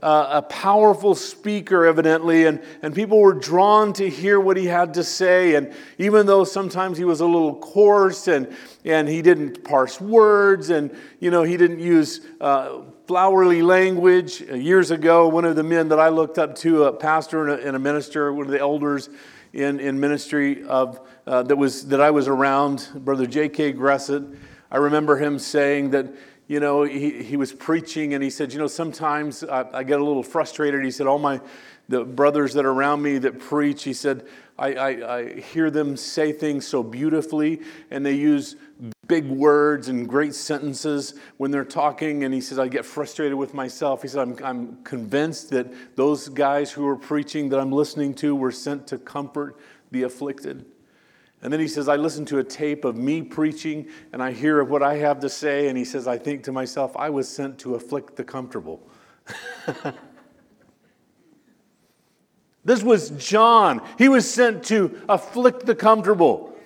uh, 0.03 0.29
a 0.33 0.43
powerful 0.43 1.15
speaker, 1.15 1.87
evidently, 1.87 2.45
and, 2.45 2.62
and 2.83 2.95
people 2.95 3.19
were 3.19 3.33
drawn 3.33 3.95
to 3.95 4.07
hear 4.07 4.39
what 4.39 4.59
he 4.59 4.67
had 4.67 4.93
to 4.93 5.03
say. 5.03 5.55
And 5.55 5.73
even 5.97 6.27
though 6.27 6.45
sometimes 6.45 6.99
he 6.99 7.07
was 7.07 7.21
a 7.21 7.25
little 7.25 7.55
coarse 7.55 8.29
and, 8.29 8.55
and 8.85 9.09
he 9.09 9.23
didn't 9.23 9.65
parse 9.65 9.99
words 9.99 10.69
and, 10.69 10.95
you 11.19 11.31
know, 11.31 11.43
he 11.43 11.57
didn't 11.57 11.81
use 11.81 12.21
uh, 12.39 12.83
flowery 13.07 13.62
language. 13.62 14.43
Uh, 14.43 14.57
years 14.57 14.91
ago, 14.91 15.27
one 15.27 15.47
of 15.47 15.57
the 15.57 15.62
men 15.62 15.89
that 15.89 15.99
I 15.99 16.11
looked 16.11 16.39
up 16.39 16.55
to, 16.57 16.85
a 16.85 16.93
pastor 16.93 17.49
and 17.49 17.62
a, 17.62 17.67
and 17.67 17.77
a 17.77 17.79
minister, 17.79 18.31
one 18.31 18.45
of 18.45 18.53
the 18.53 18.61
elders 18.61 19.09
in, 19.55 19.81
in 19.81 19.99
ministry 19.99 20.65
of, 20.65 21.01
uh, 21.26 21.43
that, 21.45 21.57
was, 21.57 21.88
that 21.88 22.00
I 22.00 22.11
was 22.11 22.29
around, 22.29 22.88
Brother 22.95 23.26
J.K. 23.26 23.75
Gressett, 23.75 24.37
I 24.71 24.79
remember 24.79 25.17
him 25.17 25.38
saying 25.38 25.91
that 25.91 26.12
you 26.49 26.61
know, 26.61 26.83
he, 26.83 27.23
he 27.23 27.38
was 27.38 27.52
preaching 27.52 28.12
and 28.14 28.23
he 28.23 28.29
said, 28.29 28.52
you 28.52 28.59
know, 28.59 28.67
sometimes 28.67 29.43
I, 29.43 29.64
I 29.73 29.85
get 29.85 30.00
a 30.00 30.05
little 30.05 30.23
frustrated. 30.23 30.85
He 30.85 30.91
said, 30.91 31.07
all 31.07 31.19
my, 31.19 31.41
the 31.88 32.05
brothers 32.05 32.52
that 32.55 32.67
are 32.67 32.71
around 32.71 33.00
me 33.00 33.17
that 33.19 33.38
preach, 33.38 33.85
he 33.85 33.95
said, 33.95 34.26
I, 34.59 34.75
I, 34.75 35.17
I 35.17 35.41
hear 35.41 35.71
them 35.71 35.97
say 35.97 36.31
things 36.31 36.67
so 36.67 36.83
beautifully 36.83 37.62
and 37.91 38.05
they 38.05 38.12
use 38.12 38.57
big 39.07 39.26
words 39.26 39.88
and 39.88 40.09
great 40.09 40.35
sentences 40.35 41.14
when 41.38 41.50
they're 41.50 41.64
talking. 41.64 42.25
And 42.25 42.35
he 42.35 42.41
says, 42.41 42.59
I 42.59 42.69
get 42.69 42.85
frustrated 42.85 43.38
with 43.38 43.55
myself. 43.55 44.02
He 44.02 44.09
said, 44.09 44.21
I'm, 44.21 44.37
I'm 44.45 44.83
convinced 44.85 45.50
that 45.50 45.97
those 45.97 46.29
guys 46.29 46.71
who 46.71 46.87
are 46.87 46.97
preaching 46.97 47.49
that 47.50 47.61
I'm 47.61 47.73
listening 47.73 48.14
to 48.17 48.35
were 48.35 48.52
sent 48.52 48.87
to 48.88 48.99
comfort 48.99 49.59
the 49.91 50.02
afflicted. 50.02 50.67
And 51.43 51.53
then 51.53 51.59
he 51.59 51.67
says, 51.67 51.89
I 51.89 51.97
listen 51.97 52.25
to 52.27 52.39
a 52.39 52.45
tape 52.45 52.85
of 52.85 52.97
me 52.97 53.21
preaching 53.21 53.89
and 54.13 54.23
I 54.23 54.31
hear 54.31 54.63
what 54.63 54.83
I 54.83 54.95
have 54.99 55.19
to 55.21 55.29
say. 55.29 55.69
And 55.69 55.77
he 55.77 55.85
says, 55.85 56.07
I 56.07 56.17
think 56.17 56.45
to 56.45 56.53
myself, 56.53 56.97
I 56.97 57.11
was 57.11 57.29
sent 57.29 57.59
to 57.61 57.75
afflict 57.75 58.15
the 58.15 58.23
comfortable. 58.23 58.81
this 62.65 62.85
was 62.85 63.11
John. 63.11 63.83
He 63.99 64.09
was 64.09 64.33
sent 64.33 64.63
to 64.67 65.03
afflict 65.09 65.67
the 65.67 65.75
comfortable, 65.75 66.57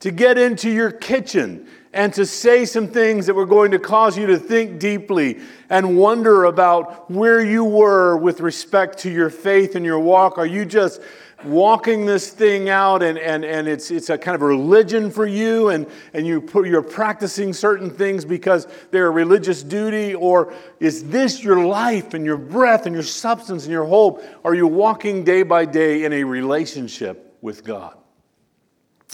to 0.00 0.10
get 0.10 0.38
into 0.38 0.70
your 0.70 0.90
kitchen 0.90 1.68
and 1.92 2.12
to 2.14 2.24
say 2.24 2.64
some 2.64 2.88
things 2.88 3.26
that 3.26 3.34
were 3.34 3.46
going 3.46 3.72
to 3.72 3.78
cause 3.78 4.16
you 4.16 4.26
to 4.28 4.38
think 4.38 4.78
deeply 4.78 5.40
and 5.68 5.98
wonder 5.98 6.44
about 6.44 7.10
where 7.10 7.44
you 7.44 7.64
were 7.64 8.16
with 8.16 8.40
respect 8.40 8.98
to 9.00 9.10
your 9.10 9.28
faith 9.30 9.74
and 9.74 9.84
your 9.84 9.98
walk. 9.98 10.38
Are 10.38 10.46
you 10.46 10.64
just 10.64 11.00
walking 11.44 12.04
this 12.04 12.30
thing 12.30 12.68
out 12.68 13.02
and, 13.02 13.18
and, 13.18 13.44
and 13.44 13.68
it's, 13.68 13.90
it's 13.90 14.10
a 14.10 14.18
kind 14.18 14.34
of 14.34 14.42
religion 14.42 15.10
for 15.10 15.26
you 15.26 15.68
and, 15.68 15.86
and 16.12 16.26
you 16.26 16.40
put, 16.40 16.66
you're 16.66 16.82
practicing 16.82 17.52
certain 17.52 17.90
things 17.90 18.24
because 18.24 18.66
they're 18.90 19.06
a 19.06 19.10
religious 19.10 19.62
duty? 19.62 20.14
Or 20.14 20.52
is 20.80 21.08
this 21.08 21.42
your 21.42 21.64
life 21.64 22.14
and 22.14 22.24
your 22.24 22.38
breath 22.38 22.86
and 22.86 22.94
your 22.94 23.04
substance 23.04 23.64
and 23.64 23.72
your 23.72 23.84
hope? 23.84 24.22
Are 24.44 24.54
you 24.54 24.66
walking 24.66 25.24
day 25.24 25.44
by 25.44 25.64
day 25.64 26.04
in 26.04 26.12
a 26.12 26.24
relationship 26.24 27.36
with 27.40 27.64
God? 27.64 27.96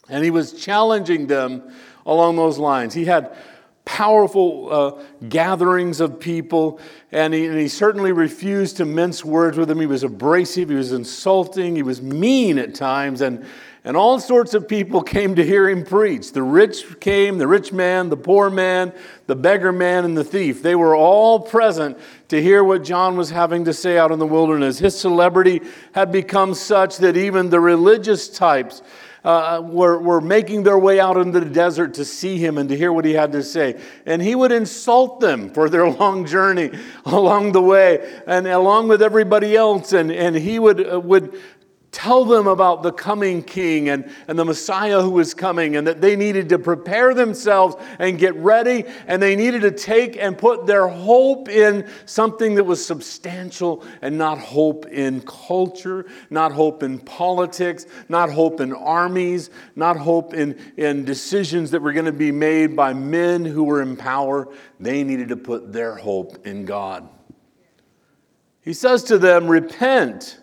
And 0.08 0.24
he 0.24 0.30
was 0.30 0.52
challenging 0.52 1.26
them 1.26 1.62
along 2.06 2.36
those 2.36 2.58
lines. 2.58 2.94
He 2.94 3.04
had 3.04 3.36
powerful 3.84 4.72
uh, 4.72 5.02
gatherings 5.28 6.00
of 6.00 6.18
people, 6.18 6.80
and 7.12 7.34
he, 7.34 7.46
and 7.46 7.58
he, 7.58 7.68
certainly 7.68 8.12
refused 8.12 8.78
to 8.78 8.84
mince 8.84 9.24
words 9.24 9.58
with 9.58 9.68
them. 9.68 9.80
He 9.80 9.86
was 9.86 10.02
abrasive, 10.02 10.70
he 10.70 10.74
was 10.74 10.92
insulting, 10.92 11.76
he 11.76 11.82
was 11.82 12.00
mean 12.00 12.58
at 12.58 12.74
times, 12.74 13.20
and, 13.20 13.44
and 13.84 13.94
all 13.94 14.18
sorts 14.18 14.54
of 14.54 14.66
people 14.66 15.02
came 15.16 15.34
to 15.34 15.44
hear 15.44 15.68
him 15.68 15.84
preach. 15.84 16.32
The 16.32 16.42
rich 16.42 16.98
came, 17.00 17.36
the 17.36 17.46
rich 17.46 17.72
man, 17.72 18.08
the 18.08 18.16
poor 18.16 18.48
man, 18.48 18.92
the 19.26 19.36
beggar 19.36 19.72
man, 19.72 20.06
and 20.06 20.16
the 20.16 20.24
thief. 20.24 20.62
They 20.62 20.74
were 20.74 20.96
all 20.96 21.38
present 21.38 21.98
to 22.28 22.42
hear 22.42 22.64
what 22.64 22.84
John 22.84 23.18
was 23.18 23.30
having 23.30 23.66
to 23.66 23.74
say 23.74 23.98
out 23.98 24.12
in 24.12 24.18
the 24.18 24.26
wilderness. 24.26 24.78
His 24.78 24.98
celebrity 24.98 25.60
had 25.92 26.10
become 26.10 26.54
such 26.54 26.96
that 26.98 27.18
even 27.18 27.50
the 27.50 27.60
religious 27.60 28.30
types 28.30 28.82
uh, 29.24 29.62
were, 29.64 29.98
were 29.98 30.20
making 30.20 30.64
their 30.64 30.78
way 30.78 31.00
out 31.00 31.16
into 31.16 31.40
the 31.40 31.46
desert 31.46 31.94
to 31.94 32.04
see 32.04 32.36
him 32.36 32.58
and 32.58 32.68
to 32.68 32.76
hear 32.76 32.92
what 32.92 33.04
he 33.04 33.14
had 33.14 33.32
to 33.32 33.42
say. 33.42 33.80
And 34.04 34.20
he 34.20 34.34
would 34.34 34.52
insult 34.52 35.20
them 35.20 35.50
for 35.50 35.70
their 35.70 35.88
long 35.90 36.26
journey 36.26 36.70
along 37.06 37.52
the 37.52 37.62
way 37.62 38.20
and 38.26 38.46
along 38.46 38.88
with 38.88 39.00
everybody 39.00 39.56
else. 39.56 39.92
And, 39.92 40.12
and 40.12 40.36
he 40.36 40.58
would, 40.58 40.92
uh, 40.92 41.00
would 41.00 41.40
tell 41.94 42.24
them 42.24 42.48
about 42.48 42.82
the 42.82 42.92
coming 42.92 43.40
king 43.40 43.88
and, 43.88 44.10
and 44.26 44.36
the 44.36 44.44
Messiah 44.44 45.00
who 45.00 45.10
was 45.10 45.32
coming, 45.32 45.76
and 45.76 45.86
that 45.86 46.00
they 46.00 46.16
needed 46.16 46.48
to 46.48 46.58
prepare 46.58 47.14
themselves 47.14 47.76
and 48.00 48.18
get 48.18 48.34
ready, 48.34 48.84
and 49.06 49.22
they 49.22 49.36
needed 49.36 49.62
to 49.62 49.70
take 49.70 50.16
and 50.16 50.36
put 50.36 50.66
their 50.66 50.88
hope 50.88 51.48
in 51.48 51.88
something 52.04 52.56
that 52.56 52.64
was 52.64 52.84
substantial 52.84 53.84
and 54.02 54.18
not 54.18 54.38
hope 54.38 54.86
in 54.86 55.20
culture, 55.22 56.04
not 56.30 56.50
hope 56.50 56.82
in 56.82 56.98
politics, 56.98 57.86
not 58.08 58.28
hope 58.28 58.60
in 58.60 58.72
armies, 58.72 59.50
not 59.76 59.96
hope 59.96 60.34
in, 60.34 60.58
in 60.76 61.04
decisions 61.04 61.70
that 61.70 61.80
were 61.80 61.92
going 61.92 62.04
to 62.04 62.12
be 62.12 62.32
made 62.32 62.74
by 62.74 62.92
men 62.92 63.44
who 63.44 63.62
were 63.62 63.80
in 63.80 63.96
power. 63.96 64.48
They 64.80 65.04
needed 65.04 65.28
to 65.28 65.36
put 65.36 65.72
their 65.72 65.94
hope 65.94 66.44
in 66.44 66.64
God. 66.64 67.08
He 68.62 68.72
says 68.72 69.04
to 69.04 69.18
them, 69.18 69.46
Repent 69.46 70.40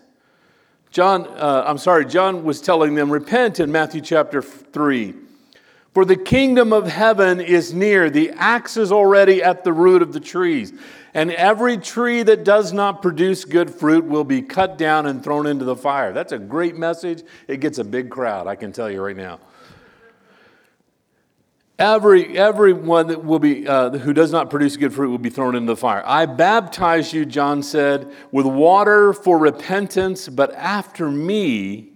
John, 0.92 1.26
uh, 1.26 1.64
I'm 1.66 1.78
sorry, 1.78 2.04
John 2.04 2.44
was 2.44 2.60
telling 2.60 2.94
them, 2.94 3.10
repent 3.10 3.58
in 3.60 3.72
Matthew 3.72 4.02
chapter 4.02 4.42
3. 4.42 5.14
For 5.94 6.04
the 6.04 6.16
kingdom 6.16 6.72
of 6.72 6.86
heaven 6.86 7.40
is 7.40 7.72
near. 7.72 8.10
The 8.10 8.30
axe 8.32 8.76
is 8.76 8.92
already 8.92 9.42
at 9.42 9.64
the 9.64 9.72
root 9.72 10.02
of 10.02 10.12
the 10.12 10.20
trees. 10.20 10.72
And 11.14 11.32
every 11.32 11.78
tree 11.78 12.22
that 12.22 12.44
does 12.44 12.74
not 12.74 13.00
produce 13.00 13.46
good 13.46 13.70
fruit 13.74 14.04
will 14.04 14.24
be 14.24 14.42
cut 14.42 14.76
down 14.76 15.06
and 15.06 15.24
thrown 15.24 15.46
into 15.46 15.64
the 15.64 15.76
fire. 15.76 16.12
That's 16.12 16.32
a 16.32 16.38
great 16.38 16.76
message. 16.76 17.22
It 17.48 17.60
gets 17.60 17.78
a 17.78 17.84
big 17.84 18.10
crowd, 18.10 18.46
I 18.46 18.54
can 18.54 18.70
tell 18.70 18.90
you 18.90 19.02
right 19.02 19.16
now. 19.16 19.40
Every, 21.82 22.38
everyone 22.38 23.08
that 23.08 23.24
will 23.24 23.40
be, 23.40 23.66
uh, 23.66 23.90
who 23.90 24.12
does 24.12 24.30
not 24.30 24.50
produce 24.50 24.76
good 24.76 24.94
fruit 24.94 25.10
will 25.10 25.18
be 25.18 25.30
thrown 25.30 25.56
into 25.56 25.72
the 25.72 25.76
fire. 25.76 26.04
I 26.06 26.26
baptize 26.26 27.12
you, 27.12 27.26
John 27.26 27.60
said, 27.60 28.08
with 28.30 28.46
water 28.46 29.12
for 29.12 29.36
repentance, 29.36 30.28
but 30.28 30.54
after 30.54 31.10
me 31.10 31.90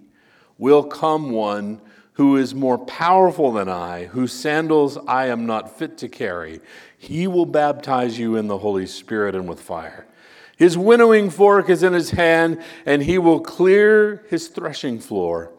will 0.58 0.82
come 0.82 1.30
one 1.30 1.80
who 2.14 2.36
is 2.36 2.52
more 2.52 2.78
powerful 2.78 3.52
than 3.52 3.68
I, 3.68 4.06
whose 4.06 4.32
sandals 4.32 4.98
I 5.06 5.26
am 5.26 5.46
not 5.46 5.78
fit 5.78 5.96
to 5.98 6.08
carry. 6.08 6.60
He 6.98 7.28
will 7.28 7.46
baptize 7.46 8.18
you 8.18 8.34
in 8.34 8.48
the 8.48 8.58
Holy 8.58 8.86
Spirit 8.86 9.36
and 9.36 9.48
with 9.48 9.60
fire. 9.60 10.08
His 10.56 10.76
winnowing 10.76 11.30
fork 11.30 11.70
is 11.70 11.84
in 11.84 11.92
his 11.92 12.10
hand, 12.10 12.60
and 12.86 13.04
he 13.04 13.18
will 13.18 13.38
clear 13.38 14.24
his 14.30 14.48
threshing 14.48 14.98
floor, 14.98 15.52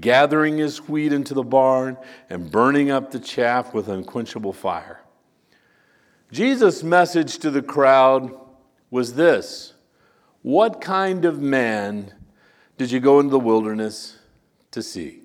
gathering 0.00 0.58
his 0.58 0.88
wheat 0.88 1.12
into 1.12 1.34
the 1.34 1.42
barn 1.42 1.96
and 2.30 2.50
burning 2.50 2.90
up 2.90 3.10
the 3.10 3.20
chaff 3.20 3.74
with 3.74 3.88
unquenchable 3.88 4.52
fire. 4.52 5.00
Jesus' 6.30 6.82
message 6.82 7.38
to 7.38 7.50
the 7.50 7.62
crowd 7.62 8.32
was 8.90 9.14
this 9.14 9.74
What 10.42 10.80
kind 10.80 11.24
of 11.24 11.40
man 11.40 12.14
did 12.78 12.90
you 12.90 13.00
go 13.00 13.20
into 13.20 13.30
the 13.30 13.40
wilderness 13.40 14.18
to 14.70 14.82
see? 14.82 15.20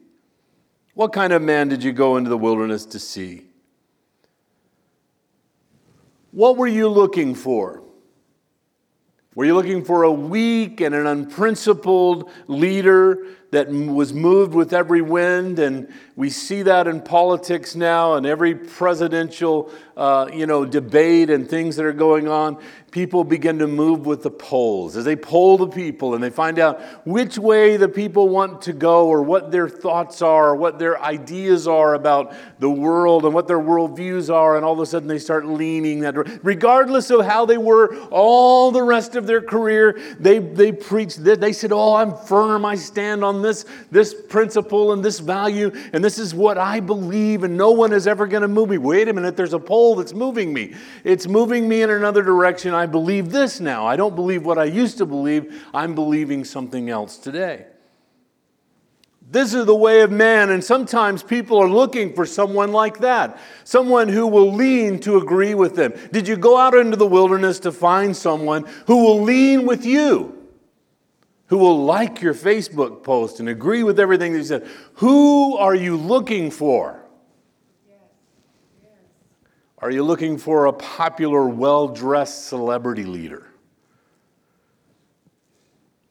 What 0.94 1.14
kind 1.14 1.32
of 1.32 1.42
man 1.42 1.70
did 1.70 1.84
you 1.84 1.94
go 1.94 2.18
into 2.18 2.30
the 2.30 2.38
wilderness 2.38 2.86
to 2.88 3.00
see? 3.00 3.46
What 6.32 6.58
were 6.58 6.68
you 6.68 6.90
looking 6.90 7.36
for? 7.36 7.84
Were 9.38 9.46
you 9.46 9.54
looking 9.54 9.86
for 9.86 10.02
a 10.02 10.12
weak 10.12 10.82
and 10.82 10.96
an 10.96 11.06
unprincipled 11.06 12.32
leader 12.48 13.24
that 13.52 13.70
was 13.70 14.12
moved 14.12 14.56
with 14.56 14.74
every 14.74 15.04
wind? 15.04 15.60
And 15.60 15.94
we 16.16 16.32
see 16.32 16.64
that 16.64 16.88
in 16.88 17.02
politics 17.02 17.76
now 17.76 18.16
and 18.16 18.26
every 18.26 18.56
presidential 18.56 19.72
uh, 19.96 20.28
you 20.34 20.48
know, 20.48 20.66
debate 20.66 21.30
and 21.30 21.48
things 21.48 21.76
that 21.76 21.86
are 21.86 21.94
going 21.94 22.28
on 22.28 22.58
people 22.98 23.24
begin 23.24 23.60
to 23.60 23.68
move 23.68 24.08
with 24.08 24.24
the 24.24 24.32
polls. 24.32 24.98
As 24.98 25.06
they 25.06 25.16
poll 25.16 25.56
the 25.58 25.68
people 25.68 26.16
and 26.16 26.24
they 26.24 26.32
find 26.32 26.58
out 26.58 26.82
which 27.06 27.38
way 27.38 27.78
the 27.78 27.88
people 27.88 28.28
want 28.28 28.64
to 28.64 28.74
go 28.74 29.08
or 29.08 29.22
what 29.22 29.52
their 29.52 29.70
thoughts 29.70 30.24
are 30.24 30.50
or 30.50 30.56
what 30.56 30.80
their 30.80 31.00
ideas 31.00 31.68
are 31.68 31.94
about 31.94 32.34
the 32.58 32.70
world 32.70 33.26
and 33.26 33.36
what 33.36 33.48
their 33.48 33.60
worldviews 33.60 34.34
are, 34.34 34.56
and 34.56 34.66
all 34.66 34.74
of 34.74 34.80
a 34.80 34.86
sudden 34.88 35.08
they 35.08 35.20
start 35.20 35.46
leaning 35.46 36.00
that 36.00 36.16
Regardless 36.44 37.12
of 37.12 37.24
how 37.24 37.46
they 37.46 37.60
were 37.60 37.96
all 38.10 38.72
the 38.72 38.82
rest 38.82 39.16
of 39.16 39.27
their 39.28 39.42
career, 39.42 40.00
they, 40.20 40.40
they 40.40 40.72
preached, 40.72 41.24
they 41.24 41.54
said, 41.54 41.72
Oh, 41.72 41.96
I'm 41.96 42.16
firm, 42.16 42.66
I 42.66 42.76
stand 42.76 43.24
on 43.24 43.42
this, 43.42 43.66
this 43.92 44.14
principle 44.14 44.94
and 44.94 45.04
this 45.04 45.20
value, 45.20 45.72
and 45.94 46.04
this 46.04 46.18
is 46.18 46.34
what 46.34 46.58
I 46.58 46.80
believe, 46.80 47.44
and 47.44 47.56
no 47.56 47.72
one 47.72 47.94
is 47.94 48.08
ever 48.08 48.26
going 48.26 48.42
to 48.42 48.48
move 48.48 48.70
me. 48.70 48.78
Wait 48.78 49.08
a 49.08 49.14
minute, 49.14 49.38
there's 49.38 49.54
a 49.54 49.60
poll 49.60 49.96
that's 49.96 50.14
moving 50.14 50.54
me. 50.54 50.74
It's 51.04 51.28
moving 51.28 51.68
me 51.70 51.82
in 51.84 51.90
another 51.90 52.24
direction. 52.24 52.74
I 52.74 52.86
believe 52.86 53.32
this 53.32 53.60
now. 53.60 53.86
I 53.86 53.96
don't 53.96 54.16
believe 54.16 54.46
what 54.46 54.58
I 54.58 54.66
used 54.66 54.98
to 54.98 55.06
believe. 55.06 55.66
I'm 55.74 55.94
believing 55.94 56.44
something 56.44 56.90
else 56.90 57.18
today. 57.18 57.66
This 59.30 59.54
is 59.54 59.66
the 59.66 59.76
way 59.76 60.02
of 60.02 60.12
man, 60.12 60.52
and 60.52 60.64
sometimes 60.64 61.22
people 61.22 61.58
are 61.58 61.68
looking 61.68 62.14
for 62.14 62.26
someone 62.26 62.72
like 62.72 63.00
that, 63.00 63.38
someone 63.66 64.08
who 64.08 64.26
will 64.26 64.54
lean 64.54 65.00
to 65.02 65.18
agree 65.18 65.54
with 65.54 65.76
them. 65.76 65.94
Did 66.14 66.30
you 66.30 66.38
go 66.38 66.58
out 66.58 66.74
into 66.74 66.96
the 66.96 67.06
wilderness 67.06 67.60
to 67.62 67.74
find 67.74 68.16
someone 68.16 68.66
who 68.86 69.04
will 69.04 69.22
lean 69.22 69.66
with 69.66 69.86
you? 69.86 70.34
Who 71.48 71.58
will 71.58 71.84
like 71.84 72.22
your 72.22 72.34
Facebook 72.34 73.04
post 73.04 73.42
and 73.42 73.50
agree 73.50 73.84
with 73.84 74.00
everything 74.00 74.32
that 74.32 74.40
you 74.40 74.46
said? 74.46 74.68
Who 74.96 75.58
are 75.58 75.76
you 75.76 75.98
looking 75.98 76.50
for? 76.50 77.04
Are 79.80 79.92
you 79.92 80.04
looking 80.04 80.38
for 80.38 80.66
a 80.66 80.74
popular, 80.74 81.48
well 81.48 81.90
dressed 81.90 82.48
celebrity 82.48 83.04
leader? 83.04 83.46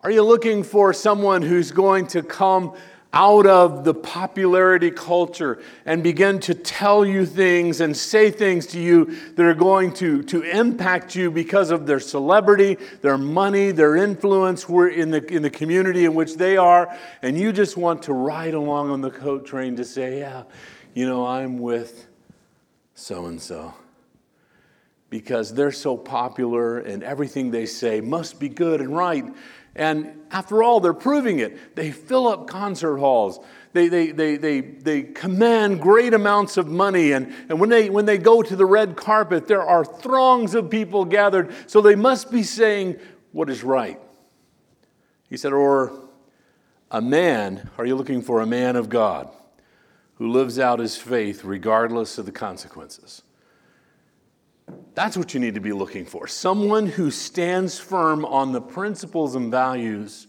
Are 0.02 0.10
you 0.10 0.22
looking 0.22 0.62
for 0.62 0.92
someone 0.92 1.42
who's 1.42 1.72
going 1.72 2.06
to 2.08 2.22
come 2.22 2.76
out 3.16 3.46
of 3.46 3.82
the 3.82 3.94
popularity 3.94 4.90
culture 4.90 5.58
and 5.86 6.02
begin 6.02 6.38
to 6.38 6.52
tell 6.52 7.02
you 7.02 7.24
things 7.24 7.80
and 7.80 7.96
say 7.96 8.30
things 8.30 8.66
to 8.66 8.78
you 8.78 9.06
that 9.36 9.46
are 9.46 9.54
going 9.54 9.90
to, 9.90 10.22
to 10.22 10.42
impact 10.42 11.16
you 11.16 11.30
because 11.30 11.70
of 11.70 11.86
their 11.86 11.98
celebrity, 11.98 12.76
their 13.00 13.16
money, 13.16 13.70
their 13.72 13.96
influence 13.96 14.68
in 14.68 15.10
the, 15.10 15.24
in 15.32 15.40
the 15.40 15.48
community 15.48 16.04
in 16.04 16.14
which 16.14 16.34
they 16.34 16.58
are, 16.58 16.94
and 17.22 17.38
you 17.38 17.54
just 17.54 17.78
want 17.78 18.02
to 18.02 18.12
ride 18.12 18.52
along 18.52 18.90
on 18.90 19.00
the 19.00 19.10
coat 19.10 19.46
train 19.46 19.76
to 19.76 19.84
say, 19.84 20.18
Yeah, 20.18 20.42
you 20.92 21.08
know, 21.08 21.26
I'm 21.26 21.58
with 21.58 22.08
so 22.94 23.24
and 23.26 23.40
so 23.40 23.72
because 25.08 25.54
they're 25.54 25.72
so 25.72 25.96
popular 25.96 26.80
and 26.80 27.02
everything 27.02 27.50
they 27.50 27.64
say 27.64 28.02
must 28.02 28.38
be 28.38 28.50
good 28.50 28.82
and 28.82 28.94
right. 28.94 29.24
And 29.76 30.22
after 30.30 30.62
all, 30.62 30.80
they're 30.80 30.92
proving 30.92 31.38
it. 31.38 31.76
They 31.76 31.92
fill 31.92 32.26
up 32.26 32.48
concert 32.48 32.96
halls. 32.96 33.38
They, 33.72 33.88
they, 33.88 34.10
they, 34.10 34.36
they, 34.36 34.60
they 34.60 35.02
command 35.02 35.80
great 35.80 36.14
amounts 36.14 36.56
of 36.56 36.66
money. 36.66 37.12
And, 37.12 37.32
and 37.48 37.60
when, 37.60 37.68
they, 37.68 37.88
when 37.88 38.06
they 38.06 38.18
go 38.18 38.42
to 38.42 38.56
the 38.56 38.66
red 38.66 38.96
carpet, 38.96 39.46
there 39.46 39.62
are 39.62 39.84
throngs 39.84 40.54
of 40.54 40.70
people 40.70 41.04
gathered. 41.04 41.54
So 41.68 41.80
they 41.80 41.94
must 41.94 42.32
be 42.32 42.42
saying 42.42 42.96
what 43.32 43.50
is 43.50 43.62
right. 43.62 44.00
He 45.28 45.36
said, 45.36 45.52
or 45.52 45.92
a 46.90 47.00
man, 47.00 47.70
are 47.78 47.86
you 47.86 47.94
looking 47.94 48.22
for 48.22 48.40
a 48.40 48.46
man 48.46 48.76
of 48.76 48.88
God? 48.88 49.30
who 50.16 50.30
lives 50.30 50.58
out 50.58 50.78
his 50.78 50.96
faith 50.96 51.44
regardless 51.44 52.18
of 52.18 52.26
the 52.26 52.32
consequences. 52.32 53.22
That's 54.96 55.14
what 55.14 55.34
you 55.34 55.40
need 55.40 55.56
to 55.56 55.60
be 55.60 55.74
looking 55.74 56.06
for. 56.06 56.26
Someone 56.26 56.86
who 56.86 57.10
stands 57.10 57.78
firm 57.78 58.24
on 58.24 58.52
the 58.52 58.62
principles 58.62 59.34
and 59.34 59.50
values 59.50 60.26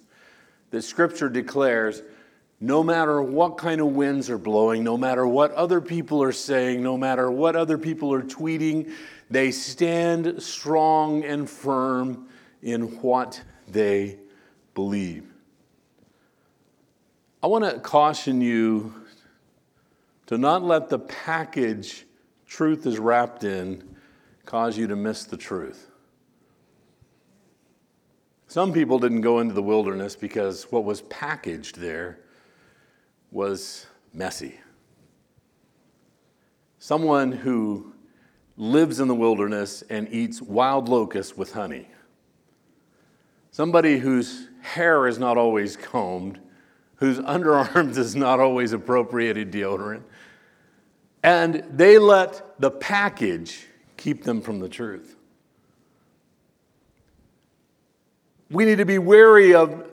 that 0.71 0.81
Scripture 0.81 1.29
declares, 1.29 2.03
no 2.59 2.83
matter 2.83 3.21
what 3.21 3.57
kind 3.57 3.79
of 3.79 3.87
winds 3.87 4.29
are 4.29 4.37
blowing, 4.37 4.83
no 4.83 4.97
matter 4.97 5.25
what 5.25 5.53
other 5.53 5.79
people 5.79 6.21
are 6.21 6.33
saying, 6.33 6.83
no 6.83 6.97
matter 6.97 7.31
what 7.31 7.55
other 7.55 7.77
people 7.77 8.13
are 8.13 8.21
tweeting, 8.21 8.91
they 9.29 9.51
stand 9.51 10.43
strong 10.43 11.23
and 11.23 11.49
firm 11.49 12.27
in 12.61 12.81
what 13.01 13.41
they 13.69 14.19
believe. 14.73 15.31
I 17.41 17.47
want 17.47 17.63
to 17.63 17.79
caution 17.79 18.41
you 18.41 18.93
to 20.25 20.37
not 20.37 20.61
let 20.61 20.89
the 20.89 20.99
package 20.99 22.05
truth 22.45 22.85
is 22.85 22.99
wrapped 22.99 23.45
in 23.45 23.95
cause 24.47 24.77
you 24.77 24.87
to 24.87 24.95
miss 24.95 25.25
the 25.25 25.37
truth. 25.37 25.91
Some 28.47 28.71
people 28.71 28.97
didn't 28.97 29.21
go 29.21 29.39
into 29.39 29.53
the 29.53 29.61
wilderness 29.61 30.15
because 30.15 30.71
what 30.71 30.85
was 30.85 31.01
packaged 31.01 31.77
there 31.77 32.19
was 33.29 33.85
messy. 34.13 34.57
Someone 36.79 37.33
who 37.33 37.93
lives 38.55 39.01
in 39.01 39.09
the 39.09 39.15
wilderness 39.15 39.83
and 39.89 40.07
eats 40.13 40.41
wild 40.41 40.87
locusts 40.87 41.35
with 41.35 41.51
honey. 41.51 41.89
Somebody 43.51 43.97
whose 43.97 44.47
hair 44.61 45.07
is 45.07 45.19
not 45.19 45.37
always 45.37 45.75
combed, 45.75 46.39
whose 46.95 47.19
underarms 47.35 47.97
is 47.97 48.15
not 48.15 48.39
always 48.39 48.71
appropriated 48.71 49.51
deodorant, 49.51 50.03
and 51.21 51.65
they 51.69 51.97
let 51.97 52.57
the 52.61 52.71
package 52.71 53.67
keep 53.97 54.23
them 54.23 54.41
from 54.41 54.59
the 54.59 54.69
truth. 54.69 55.15
We 58.49 58.65
need 58.65 58.77
to 58.77 58.85
be 58.85 58.97
wary 58.97 59.53
of 59.53 59.91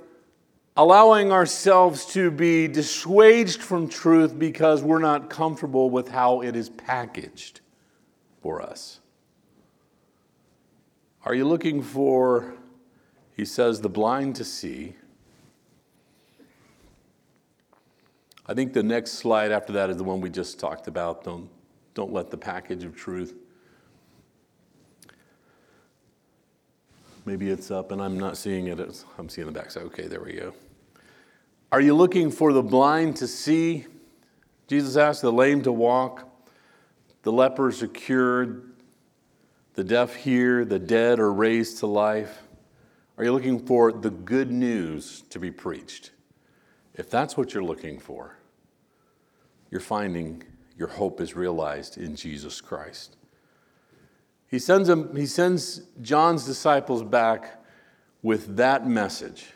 allowing 0.77 1.33
ourselves 1.33 2.07
to 2.07 2.31
be 2.31 2.69
dissuaged 2.69 3.61
from 3.61 3.89
truth 3.89 4.39
because 4.39 4.83
we're 4.83 4.99
not 4.99 5.31
comfortable 5.31 5.91
with 5.91 6.09
how 6.09 6.43
it 6.43 6.55
is 6.55 6.69
packaged 6.69 7.61
for 8.43 8.63
us. 8.63 9.01
Are 11.25 11.35
you 11.35 11.47
looking 11.47 11.83
for, 11.83 12.55
he 13.37 13.45
says, 13.45 13.81
the 13.81 13.89
blind 13.89 14.37
to 14.37 14.45
see 14.45 14.95
I 18.47 18.53
think 18.53 18.75
the 18.75 18.83
next 18.83 19.13
slide 19.13 19.53
after 19.53 19.73
that 19.75 19.89
is 19.89 19.97
the 19.97 20.05
one 20.05 20.21
we 20.21 20.29
just 20.29 20.59
talked 20.59 20.87
about. 20.87 21.25
Don't, 21.25 21.49
don't 21.95 22.13
let 22.13 22.31
the 22.31 22.37
package 22.37 22.85
of 22.85 22.95
truth. 22.95 23.35
Maybe 27.25 27.49
it's 27.51 27.71
up 27.71 27.91
and 27.91 28.03
I'm 28.03 28.19
not 28.19 28.37
seeing 28.37 28.67
it. 28.67 29.05
I'm 29.19 29.29
seeing 29.29 29.47
the 29.47 29.53
backside. 29.53 29.85
Okay, 29.85 30.07
there 30.07 30.21
we 30.21 30.35
go. 30.35 30.55
Are 31.73 31.81
you 31.81 31.95
looking 31.95 32.31
for 32.31 32.53
the 32.53 32.63
blind 32.63 33.17
to 33.17 33.27
see? 33.27 33.87
Jesus 34.67 34.97
asked 34.97 35.23
the 35.23 35.33
lame 35.33 35.63
to 35.63 35.73
walk, 35.73 36.29
the 37.23 37.33
lepers 37.33 37.83
are 37.83 37.89
cured, 37.89 38.75
the 39.75 39.85
deaf 39.85 40.15
hear, 40.15 40.65
the 40.65 40.79
dead 40.79 41.19
are 41.19 41.33
raised 41.33 41.79
to 41.79 41.87
life. 41.87 42.43
Are 43.19 43.25
you 43.25 43.33
looking 43.33 43.65
for 43.67 43.93
the 43.93 44.11
good 44.11 44.51
news 44.51 45.23
to 45.31 45.39
be 45.39 45.51
preached? 45.51 46.13
If 46.95 47.11
that's 47.11 47.37
what 47.37 47.53
you're 47.53 47.65
looking 47.65 47.99
for, 47.99 48.39
you're 49.71 49.81
finding 49.81 50.43
your 50.79 50.89
hope 50.89 51.21
is 51.21 51.35
realized 51.35 51.99
in 51.99 52.17
Jesus 52.17 52.61
Christ. 52.61 53.17
He 54.49 54.59
sends, 54.59 54.89
him, 54.89 55.15
he 55.17 55.27
sends 55.27 55.83
John's 56.01 56.45
disciples 56.45 57.03
back 57.03 57.65
with 58.23 58.57
that 58.57 58.87
message. 58.87 59.47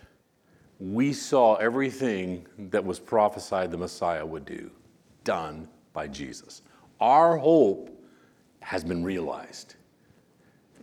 We 0.81 1.13
saw 1.13 1.55
everything 1.57 2.47
that 2.71 2.85
was 2.85 2.99
prophesied 2.99 3.71
the 3.71 3.77
Messiah 3.77 4.25
would 4.25 4.45
do, 4.45 4.71
done 5.25 5.69
by 5.93 6.09
Jesus. 6.09 6.63
Our 7.01 7.37
hope 7.37 7.91
has 8.61 8.85
been 8.85 9.05
realized 9.05 9.75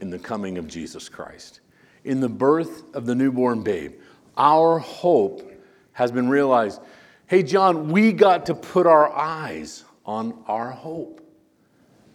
in 0.02 0.10
the 0.10 0.20
coming 0.20 0.58
of 0.58 0.68
Jesus 0.68 1.08
Christ. 1.10 1.62
in 2.06 2.20
the 2.20 2.30
birth 2.30 2.84
of 2.94 3.06
the 3.06 3.16
newborn 3.16 3.62
babe. 3.62 3.94
Our 4.38 4.80
hope 4.80 5.52
has 5.94 6.12
been 6.12 6.30
realized. 6.30 6.80
Hey, 7.26 7.44
John, 7.44 7.90
we 7.92 8.14
got 8.14 8.46
to 8.46 8.56
put 8.56 8.86
our 8.86 9.12
eyes 9.12 9.84
on 10.06 10.44
our 10.48 10.72
hope. 10.72 11.22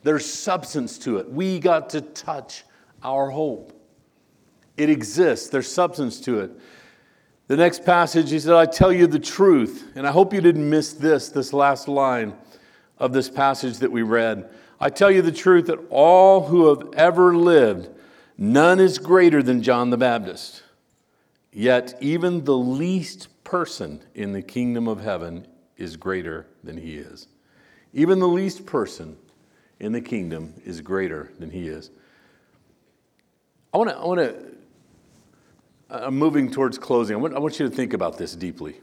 There's 0.02 0.30
substance 0.30 0.98
to 1.00 1.18
it. 1.18 1.30
We 1.30 1.58
got 1.58 1.90
to 1.90 2.00
touch 2.00 2.64
our 3.02 3.30
hope. 3.30 3.72
It 4.76 4.88
exists, 4.88 5.48
there's 5.48 5.70
substance 5.70 6.20
to 6.22 6.40
it. 6.40 6.52
The 7.48 7.56
next 7.56 7.84
passage, 7.84 8.30
he 8.30 8.38
said, 8.38 8.54
I 8.54 8.64
tell 8.64 8.92
you 8.92 9.06
the 9.06 9.18
truth. 9.18 9.90
And 9.96 10.06
I 10.06 10.12
hope 10.12 10.32
you 10.32 10.40
didn't 10.40 10.70
miss 10.70 10.92
this, 10.92 11.30
this 11.30 11.52
last 11.52 11.88
line 11.88 12.34
of 12.96 13.12
this 13.12 13.28
passage 13.28 13.78
that 13.78 13.90
we 13.90 14.02
read. 14.02 14.48
I 14.78 14.88
tell 14.88 15.10
you 15.10 15.20
the 15.20 15.32
truth 15.32 15.66
that 15.66 15.80
all 15.90 16.46
who 16.46 16.68
have 16.68 16.94
ever 16.94 17.36
lived, 17.36 17.88
none 18.38 18.78
is 18.78 18.98
greater 18.98 19.42
than 19.42 19.62
John 19.62 19.90
the 19.90 19.96
Baptist. 19.96 20.62
Yet 21.52 21.98
even 22.00 22.44
the 22.44 22.56
least 22.56 23.28
person 23.42 24.00
in 24.14 24.32
the 24.32 24.42
kingdom 24.42 24.86
of 24.86 25.00
heaven 25.00 25.46
is 25.76 25.96
greater 25.96 26.46
than 26.62 26.76
he 26.76 26.94
is. 26.94 27.26
Even 27.92 28.20
the 28.20 28.28
least 28.28 28.64
person 28.64 29.16
in 29.80 29.92
the 29.92 30.00
kingdom 30.00 30.54
is 30.64 30.80
greater 30.80 31.32
than 31.38 31.50
he 31.50 31.66
is. 31.66 31.90
I 33.72 33.78
want 33.78 33.90
to, 33.90 33.96
I 33.96 34.04
want 34.04 34.20
to, 34.20 34.34
uh, 35.90 36.06
I'm 36.06 36.16
moving 36.16 36.50
towards 36.50 36.78
closing. 36.78 37.16
I 37.16 37.18
want, 37.18 37.34
I 37.34 37.38
want 37.38 37.58
you 37.58 37.68
to 37.68 37.74
think 37.74 37.94
about 37.94 38.18
this 38.18 38.34
deeply. 38.34 38.76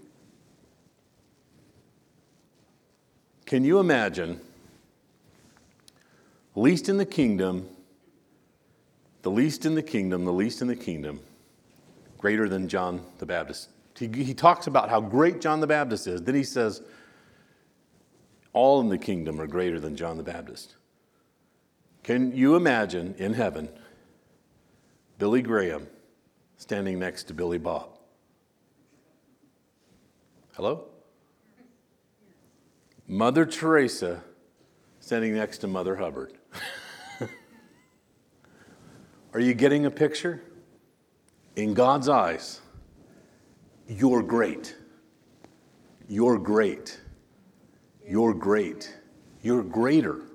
Can 3.46 3.64
you 3.64 3.80
imagine, 3.80 4.42
least 6.56 6.90
in 6.90 6.98
the 6.98 7.06
kingdom, 7.06 7.70
the 9.22 9.32
least 9.32 9.66
in 9.66 9.76
the 9.76 9.84
kingdom, 9.84 10.26
the 10.26 10.34
least 10.34 10.62
in 10.62 10.68
the 10.68 10.76
kingdom, 10.76 11.22
greater 12.18 12.50
than 12.50 12.68
John 12.68 13.02
the 13.20 13.26
Baptist? 13.26 13.70
He, 13.98 14.08
he 14.08 14.34
talks 14.34 14.68
about 14.68 14.90
how 14.90 15.00
great 15.00 15.42
John 15.42 15.60
the 15.60 15.68
Baptist 15.68 16.08
is. 16.08 16.22
Then 16.22 16.36
he 16.36 16.44
says, 16.44 16.82
all 18.54 18.82
in 18.82 18.90
the 18.90 18.98
kingdom 18.98 19.40
are 19.40 19.48
greater 19.48 19.80
than 19.80 19.96
John 19.96 20.18
the 20.18 20.24
Baptist. 20.24 20.76
Can 22.08 22.34
you 22.34 22.56
imagine 22.56 23.16
in 23.18 23.34
heaven 23.34 23.68
Billy 25.18 25.42
Graham 25.42 25.88
standing 26.56 27.00
next 27.00 27.26
to 27.26 27.34
Billy 27.34 27.58
Bob? 27.58 27.90
Hello? 30.56 30.86
Mother 33.10 33.46
Teresa 33.46 34.24
standing 35.02 35.36
next 35.36 35.58
to 35.58 35.68
Mother 35.68 35.98
Hubbard. 35.98 36.32
Are 39.34 39.42
you 39.42 39.54
getting 39.54 39.86
a 39.86 39.92
picture? 39.92 40.42
In 41.58 41.74
God's 41.74 42.08
eyes, 42.08 42.62
you're 43.90 44.24
great. 44.24 44.78
You're 46.08 46.40
great. 46.40 47.02
You're 48.08 48.34
great. 48.34 48.96
You're 49.42 49.64
greater. 49.64 50.27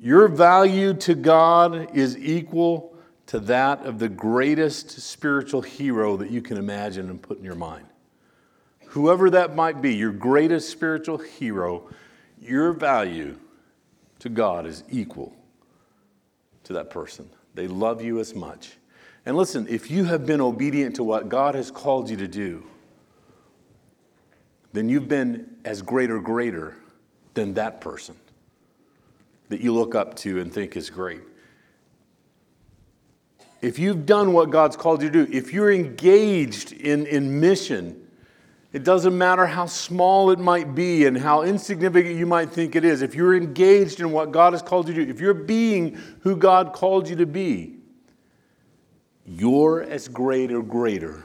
Your 0.00 0.28
value 0.28 0.94
to 0.94 1.14
God 1.14 1.94
is 1.94 2.16
equal 2.16 2.96
to 3.26 3.38
that 3.40 3.84
of 3.84 3.98
the 3.98 4.08
greatest 4.08 4.90
spiritual 5.02 5.60
hero 5.60 6.16
that 6.16 6.30
you 6.30 6.40
can 6.40 6.56
imagine 6.56 7.10
and 7.10 7.20
put 7.20 7.36
in 7.36 7.44
your 7.44 7.54
mind. 7.54 7.86
Whoever 8.86 9.28
that 9.30 9.54
might 9.54 9.82
be, 9.82 9.94
your 9.94 10.10
greatest 10.10 10.70
spiritual 10.70 11.18
hero, 11.18 11.90
your 12.40 12.72
value 12.72 13.38
to 14.20 14.30
God 14.30 14.66
is 14.66 14.84
equal 14.88 15.36
to 16.64 16.72
that 16.72 16.88
person. 16.88 17.28
They 17.54 17.68
love 17.68 18.02
you 18.02 18.20
as 18.20 18.34
much. 18.34 18.78
And 19.26 19.36
listen, 19.36 19.66
if 19.68 19.90
you 19.90 20.04
have 20.04 20.24
been 20.24 20.40
obedient 20.40 20.96
to 20.96 21.04
what 21.04 21.28
God 21.28 21.54
has 21.54 21.70
called 21.70 22.08
you 22.08 22.16
to 22.16 22.26
do, 22.26 22.64
then 24.72 24.88
you've 24.88 25.08
been 25.08 25.56
as 25.66 25.82
great 25.82 26.10
or 26.10 26.20
greater 26.20 26.74
than 27.34 27.52
that 27.54 27.82
person 27.82 28.16
that 29.50 29.60
you 29.60 29.74
look 29.74 29.94
up 29.94 30.14
to 30.14 30.40
and 30.40 30.52
think 30.52 30.76
is 30.76 30.88
great. 30.88 31.20
If 33.60 33.78
you've 33.78 34.06
done 34.06 34.32
what 34.32 34.50
God's 34.50 34.76
called 34.76 35.02
you 35.02 35.10
to 35.10 35.26
do, 35.26 35.32
if 35.32 35.52
you're 35.52 35.70
engaged 35.70 36.72
in, 36.72 37.04
in 37.06 37.40
mission, 37.40 38.08
it 38.72 38.84
doesn't 38.84 39.16
matter 39.16 39.46
how 39.46 39.66
small 39.66 40.30
it 40.30 40.38
might 40.38 40.74
be 40.74 41.04
and 41.04 41.18
how 41.18 41.42
insignificant 41.42 42.16
you 42.16 42.26
might 42.26 42.50
think 42.50 42.74
it 42.74 42.84
is. 42.84 43.02
If 43.02 43.14
you're 43.14 43.36
engaged 43.36 44.00
in 44.00 44.12
what 44.12 44.30
God 44.30 44.54
has 44.54 44.62
called 44.62 44.88
you 44.88 44.94
to 44.94 45.04
do, 45.04 45.10
if 45.10 45.20
you're 45.20 45.34
being 45.34 46.00
who 46.20 46.36
God 46.36 46.72
called 46.72 47.08
you 47.08 47.16
to 47.16 47.26
be, 47.26 47.76
you're 49.26 49.82
as 49.82 50.08
great 50.08 50.52
or 50.52 50.62
greater 50.62 51.24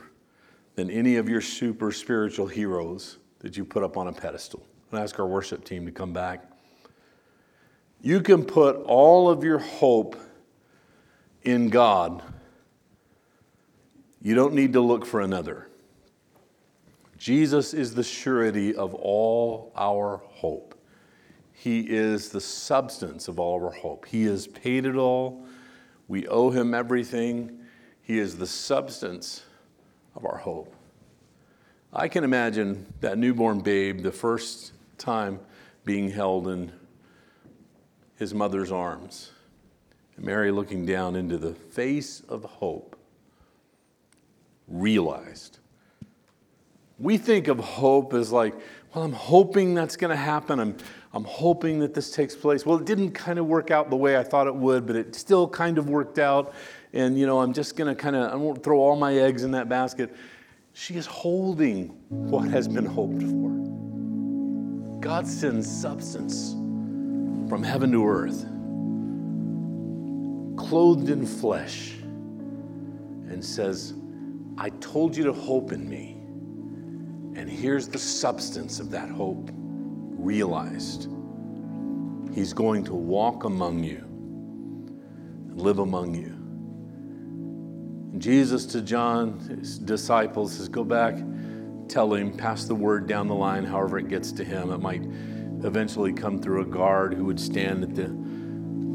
than 0.73 0.89
any 0.89 1.15
of 1.15 1.29
your 1.29 1.41
super 1.41 1.91
spiritual 1.91 2.47
heroes 2.47 3.17
that 3.39 3.55
you 3.55 3.63
put 3.63 3.83
up 3.83 3.95
on 3.95 4.07
a 4.07 4.13
pedestal. 4.13 4.65
i 4.91 4.99
ask 4.99 5.19
our 5.19 5.27
worship 5.27 5.63
team 5.63 5.85
to 5.85 5.91
come 5.91 6.11
back. 6.11 6.54
You 8.05 8.21
can 8.21 8.45
put 8.45 8.75
all 8.83 9.31
of 9.31 9.43
your 9.43 9.57
hope 9.57 10.15
in 11.41 11.69
God. 11.69 12.21
You 14.21 14.35
don't 14.35 14.53
need 14.53 14.73
to 14.73 14.79
look 14.79 15.07
for 15.07 15.21
another. 15.21 15.67
Jesus 17.17 17.73
is 17.73 17.95
the 17.95 18.03
surety 18.03 18.75
of 18.75 18.93
all 18.93 19.71
our 19.75 20.21
hope. 20.23 20.79
He 21.51 21.79
is 21.79 22.29
the 22.29 22.41
substance 22.41 23.27
of 23.27 23.39
all 23.39 23.65
our 23.65 23.71
hope. 23.71 24.05
He 24.05 24.25
has 24.25 24.45
paid 24.45 24.85
it 24.85 24.95
all. 24.95 25.43
We 26.07 26.27
owe 26.27 26.51
him 26.51 26.75
everything. 26.75 27.59
He 28.03 28.19
is 28.19 28.37
the 28.37 28.45
substance 28.45 29.45
of 30.15 30.25
our 30.25 30.37
hope. 30.37 30.71
I 31.91 32.07
can 32.07 32.23
imagine 32.23 32.85
that 32.99 33.17
newborn 33.17 33.61
babe 33.61 34.03
the 34.03 34.11
first 34.11 34.73
time 34.99 35.39
being 35.85 36.11
held 36.11 36.47
in 36.49 36.71
his 38.17 38.33
mother's 38.33 38.71
arms. 38.71 39.31
And 40.15 40.25
Mary, 40.25 40.51
looking 40.51 40.85
down 40.85 41.15
into 41.15 41.37
the 41.37 41.53
face 41.53 42.21
of 42.29 42.43
hope, 42.43 42.97
realized. 44.67 45.59
We 46.97 47.17
think 47.17 47.47
of 47.47 47.59
hope 47.59 48.13
as 48.13 48.31
like, 48.31 48.55
well, 48.93 49.03
I'm 49.03 49.11
hoping 49.11 49.73
that's 49.73 49.97
going 49.97 50.11
to 50.11 50.15
happen. 50.15 50.59
I'm, 50.59 50.77
I'm 51.13 51.25
hoping 51.25 51.79
that 51.79 51.93
this 51.93 52.11
takes 52.11 52.35
place. 52.35 52.65
Well, 52.65 52.77
it 52.77 52.85
didn't 52.85 53.11
kind 53.11 53.37
of 53.37 53.45
work 53.45 53.69
out 53.69 53.89
the 53.89 53.97
way 53.97 54.17
I 54.17 54.23
thought 54.23 54.47
it 54.47 54.55
would, 54.55 54.85
but 54.85 54.95
it 54.95 55.13
still 55.15 55.47
kind 55.47 55.77
of 55.77 55.89
worked 55.89 56.17
out. 56.17 56.53
And, 56.93 57.19
you 57.19 57.25
know, 57.25 57.41
I'm 57.41 57.51
just 57.51 57.75
going 57.75 57.93
to 57.93 58.01
kind 58.01 58.15
of, 58.15 58.31
I 58.31 58.35
won't 58.35 58.63
throw 58.63 58.79
all 58.79 58.95
my 58.95 59.13
eggs 59.15 59.43
in 59.43 59.51
that 59.51 59.67
basket. 59.67 60.15
She 60.71 60.95
is 60.95 61.05
holding 61.05 61.89
what 62.09 62.47
has 62.47 62.69
been 62.69 62.85
hoped 62.85 63.21
for. 63.23 64.99
God 65.01 65.27
sends 65.27 65.69
substance 65.69 66.55
from 67.47 67.63
heaven 67.63 67.91
to 67.91 68.07
earth, 68.07 68.45
clothed 70.57 71.09
in 71.09 71.25
flesh, 71.25 71.93
and 73.29 73.43
says, 73.43 73.93
I 74.57 74.69
told 74.69 75.15
you 75.15 75.23
to 75.25 75.33
hope 75.33 75.71
in 75.71 75.87
me. 75.87 76.13
And 77.39 77.49
here's 77.49 77.87
the 77.87 77.99
substance 77.99 78.79
of 78.79 78.89
that 78.91 79.09
hope 79.09 79.49
realized. 79.53 81.09
He's 82.33 82.53
going 82.53 82.83
to 82.85 82.93
walk 82.93 83.43
among 83.43 83.83
you 83.83 83.97
and 83.97 85.61
live 85.61 85.79
among 85.79 86.15
you. 86.15 86.35
And 88.13 88.21
Jesus 88.21 88.65
to 88.67 88.81
John, 88.81 89.39
his 89.39 89.77
disciples, 89.77 90.53
says, 90.55 90.69
Go 90.69 90.83
back, 90.83 91.15
tell 91.87 92.13
him, 92.13 92.35
pass 92.35 92.65
the 92.65 92.75
word 92.75 93.07
down 93.07 93.27
the 93.27 93.35
line, 93.35 93.65
however 93.65 93.97
it 93.99 94.07
gets 94.07 94.31
to 94.33 94.43
him. 94.43 94.71
It 94.71 94.79
might 94.79 95.03
eventually 95.63 96.13
come 96.13 96.39
through 96.39 96.61
a 96.61 96.65
guard 96.65 97.13
who 97.13 97.25
would 97.25 97.39
stand 97.39 97.83
at 97.83 97.95
the, 97.95 98.03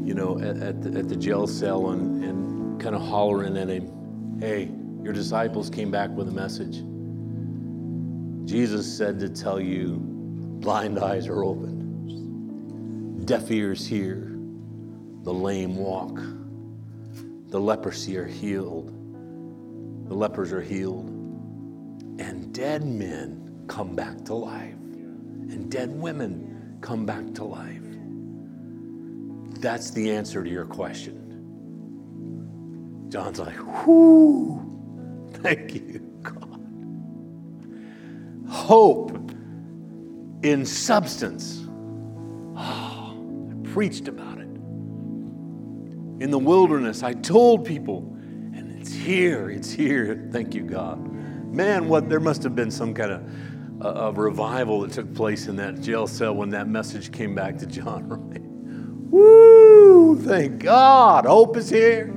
you 0.05 0.13
know, 0.13 0.39
at, 0.39 0.57
at, 0.57 0.81
the, 0.81 0.99
at 0.99 1.09
the 1.09 1.15
jail 1.15 1.47
cell 1.47 1.91
and, 1.91 2.23
and 2.23 2.81
kind 2.81 2.95
of 2.95 3.01
hollering 3.01 3.57
at 3.57 3.69
him, 3.69 4.39
hey, 4.39 4.71
your 5.03 5.13
disciples 5.13 5.69
came 5.69 5.91
back 5.91 6.09
with 6.11 6.27
a 6.27 6.31
message. 6.31 6.83
Jesus 8.47 8.97
said 8.97 9.19
to 9.19 9.29
tell 9.29 9.59
you, 9.59 9.97
blind 9.99 10.99
eyes 10.99 11.27
are 11.27 11.43
open, 11.43 13.23
deaf 13.25 13.49
ears 13.51 13.85
hear, 13.85 14.27
the 15.23 15.33
lame 15.33 15.75
walk, 15.75 16.19
the 17.49 17.59
leprosy 17.59 18.17
are 18.17 18.25
healed, 18.25 18.87
the 20.07 20.13
lepers 20.13 20.51
are 20.51 20.61
healed, 20.61 21.07
and 22.19 22.53
dead 22.53 22.83
men 22.83 23.63
come 23.67 23.95
back 23.95 24.25
to 24.25 24.33
life, 24.33 24.73
and 24.73 25.71
dead 25.71 25.89
women 25.91 26.50
come 26.81 27.05
back 27.05 27.33
to 27.35 27.43
life? 27.45 27.81
That's 29.61 29.91
the 29.91 30.11
answer 30.11 30.43
to 30.43 30.49
your 30.49 30.65
question. 30.65 31.55
John's 33.09 33.39
like, 33.39 33.57
whoo, 33.85 35.29
thank 35.33 35.75
you, 35.75 35.99
God. 36.23 36.61
Hope 38.49 39.31
in 40.43 40.65
substance. 40.65 41.65
Oh, 42.57 43.47
I 43.51 43.69
preached 43.73 44.07
about 44.07 44.39
it. 44.39 44.47
in 46.21 46.29
the 46.29 46.37
wilderness. 46.39 47.01
I 47.01 47.13
told 47.13 47.65
people, 47.65 48.15
and 48.53 48.79
it's 48.79 48.93
here, 48.93 49.49
it's 49.49 49.71
here. 49.71 50.29
Thank 50.31 50.53
you, 50.53 50.61
God. 50.61 50.99
Man, 51.51 51.89
what 51.89 52.09
there 52.09 52.19
must 52.19 52.43
have 52.43 52.55
been 52.55 52.69
some 52.69 52.93
kind 52.93 53.11
of 53.11 53.23
uh, 53.81 53.87
of 53.87 54.17
revival 54.19 54.81
that 54.81 54.91
took 54.91 55.11
place 55.15 55.47
in 55.47 55.55
that 55.55 55.81
jail 55.81 56.05
cell 56.05 56.35
when 56.35 56.51
that 56.51 56.67
message 56.67 57.11
came 57.11 57.33
back 57.33 57.57
to 57.57 57.65
John, 57.65 58.07
right? 58.31 58.41
Woo! 59.11 60.19
Thank 60.21 60.59
God. 60.59 61.25
Hope 61.25 61.57
is 61.57 61.69
here. 61.69 62.07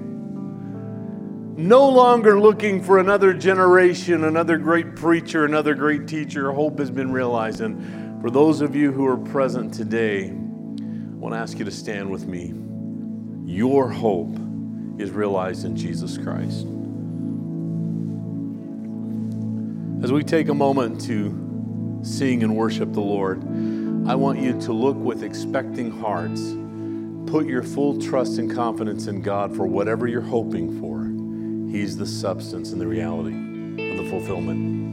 No 1.57 1.88
longer 1.88 2.38
looking 2.38 2.83
for 2.83 2.98
another 2.98 3.33
generation, 3.33 4.24
another 4.24 4.59
great 4.59 4.94
preacher, 4.94 5.44
another 5.44 5.74
great 5.74 6.07
teacher. 6.07 6.53
Hope 6.53 6.79
has 6.79 6.90
been 6.90 7.11
realized. 7.12 7.61
And 7.61 8.20
for 8.20 8.31
those 8.31 8.61
of 8.61 8.77
you 8.77 8.92
who 8.92 9.07
are 9.07 9.16
present 9.16 9.72
today, 9.72 10.27
I 10.27 10.33
want 11.16 11.35
to 11.35 11.38
ask 11.38 11.59
you 11.59 11.64
to 11.64 11.70
stand 11.70 12.11
with 12.11 12.27
me. 12.27 12.53
Your 13.46 13.88
hope 13.88 14.37
is 14.98 15.11
realized 15.11 15.64
in 15.64 15.77
Jesus 15.77 16.18
Christ. 16.18 16.66
As 20.05 20.12
we 20.12 20.22
take 20.22 20.48
a 20.48 20.55
moment 20.55 21.00
to 21.03 21.44
sing 22.04 22.42
and 22.42 22.54
worship 22.54 22.92
the 22.92 23.00
Lord, 23.00 23.42
I 24.06 24.14
want 24.14 24.38
you 24.38 24.60
to 24.60 24.72
look 24.72 24.96
with 24.96 25.22
expecting 25.22 25.90
hearts. 25.90 26.54
Put 27.30 27.46
your 27.46 27.62
full 27.62 27.98
trust 28.00 28.38
and 28.38 28.54
confidence 28.54 29.06
in 29.06 29.22
God 29.22 29.56
for 29.56 29.66
whatever 29.66 30.06
you're 30.06 30.20
hoping 30.20 30.78
for. 30.78 31.04
He's 31.74 31.96
the 31.96 32.06
substance 32.06 32.72
and 32.72 32.80
the 32.80 32.86
reality 32.86 33.34
of 33.90 33.96
the 33.96 34.10
fulfillment. 34.10 34.83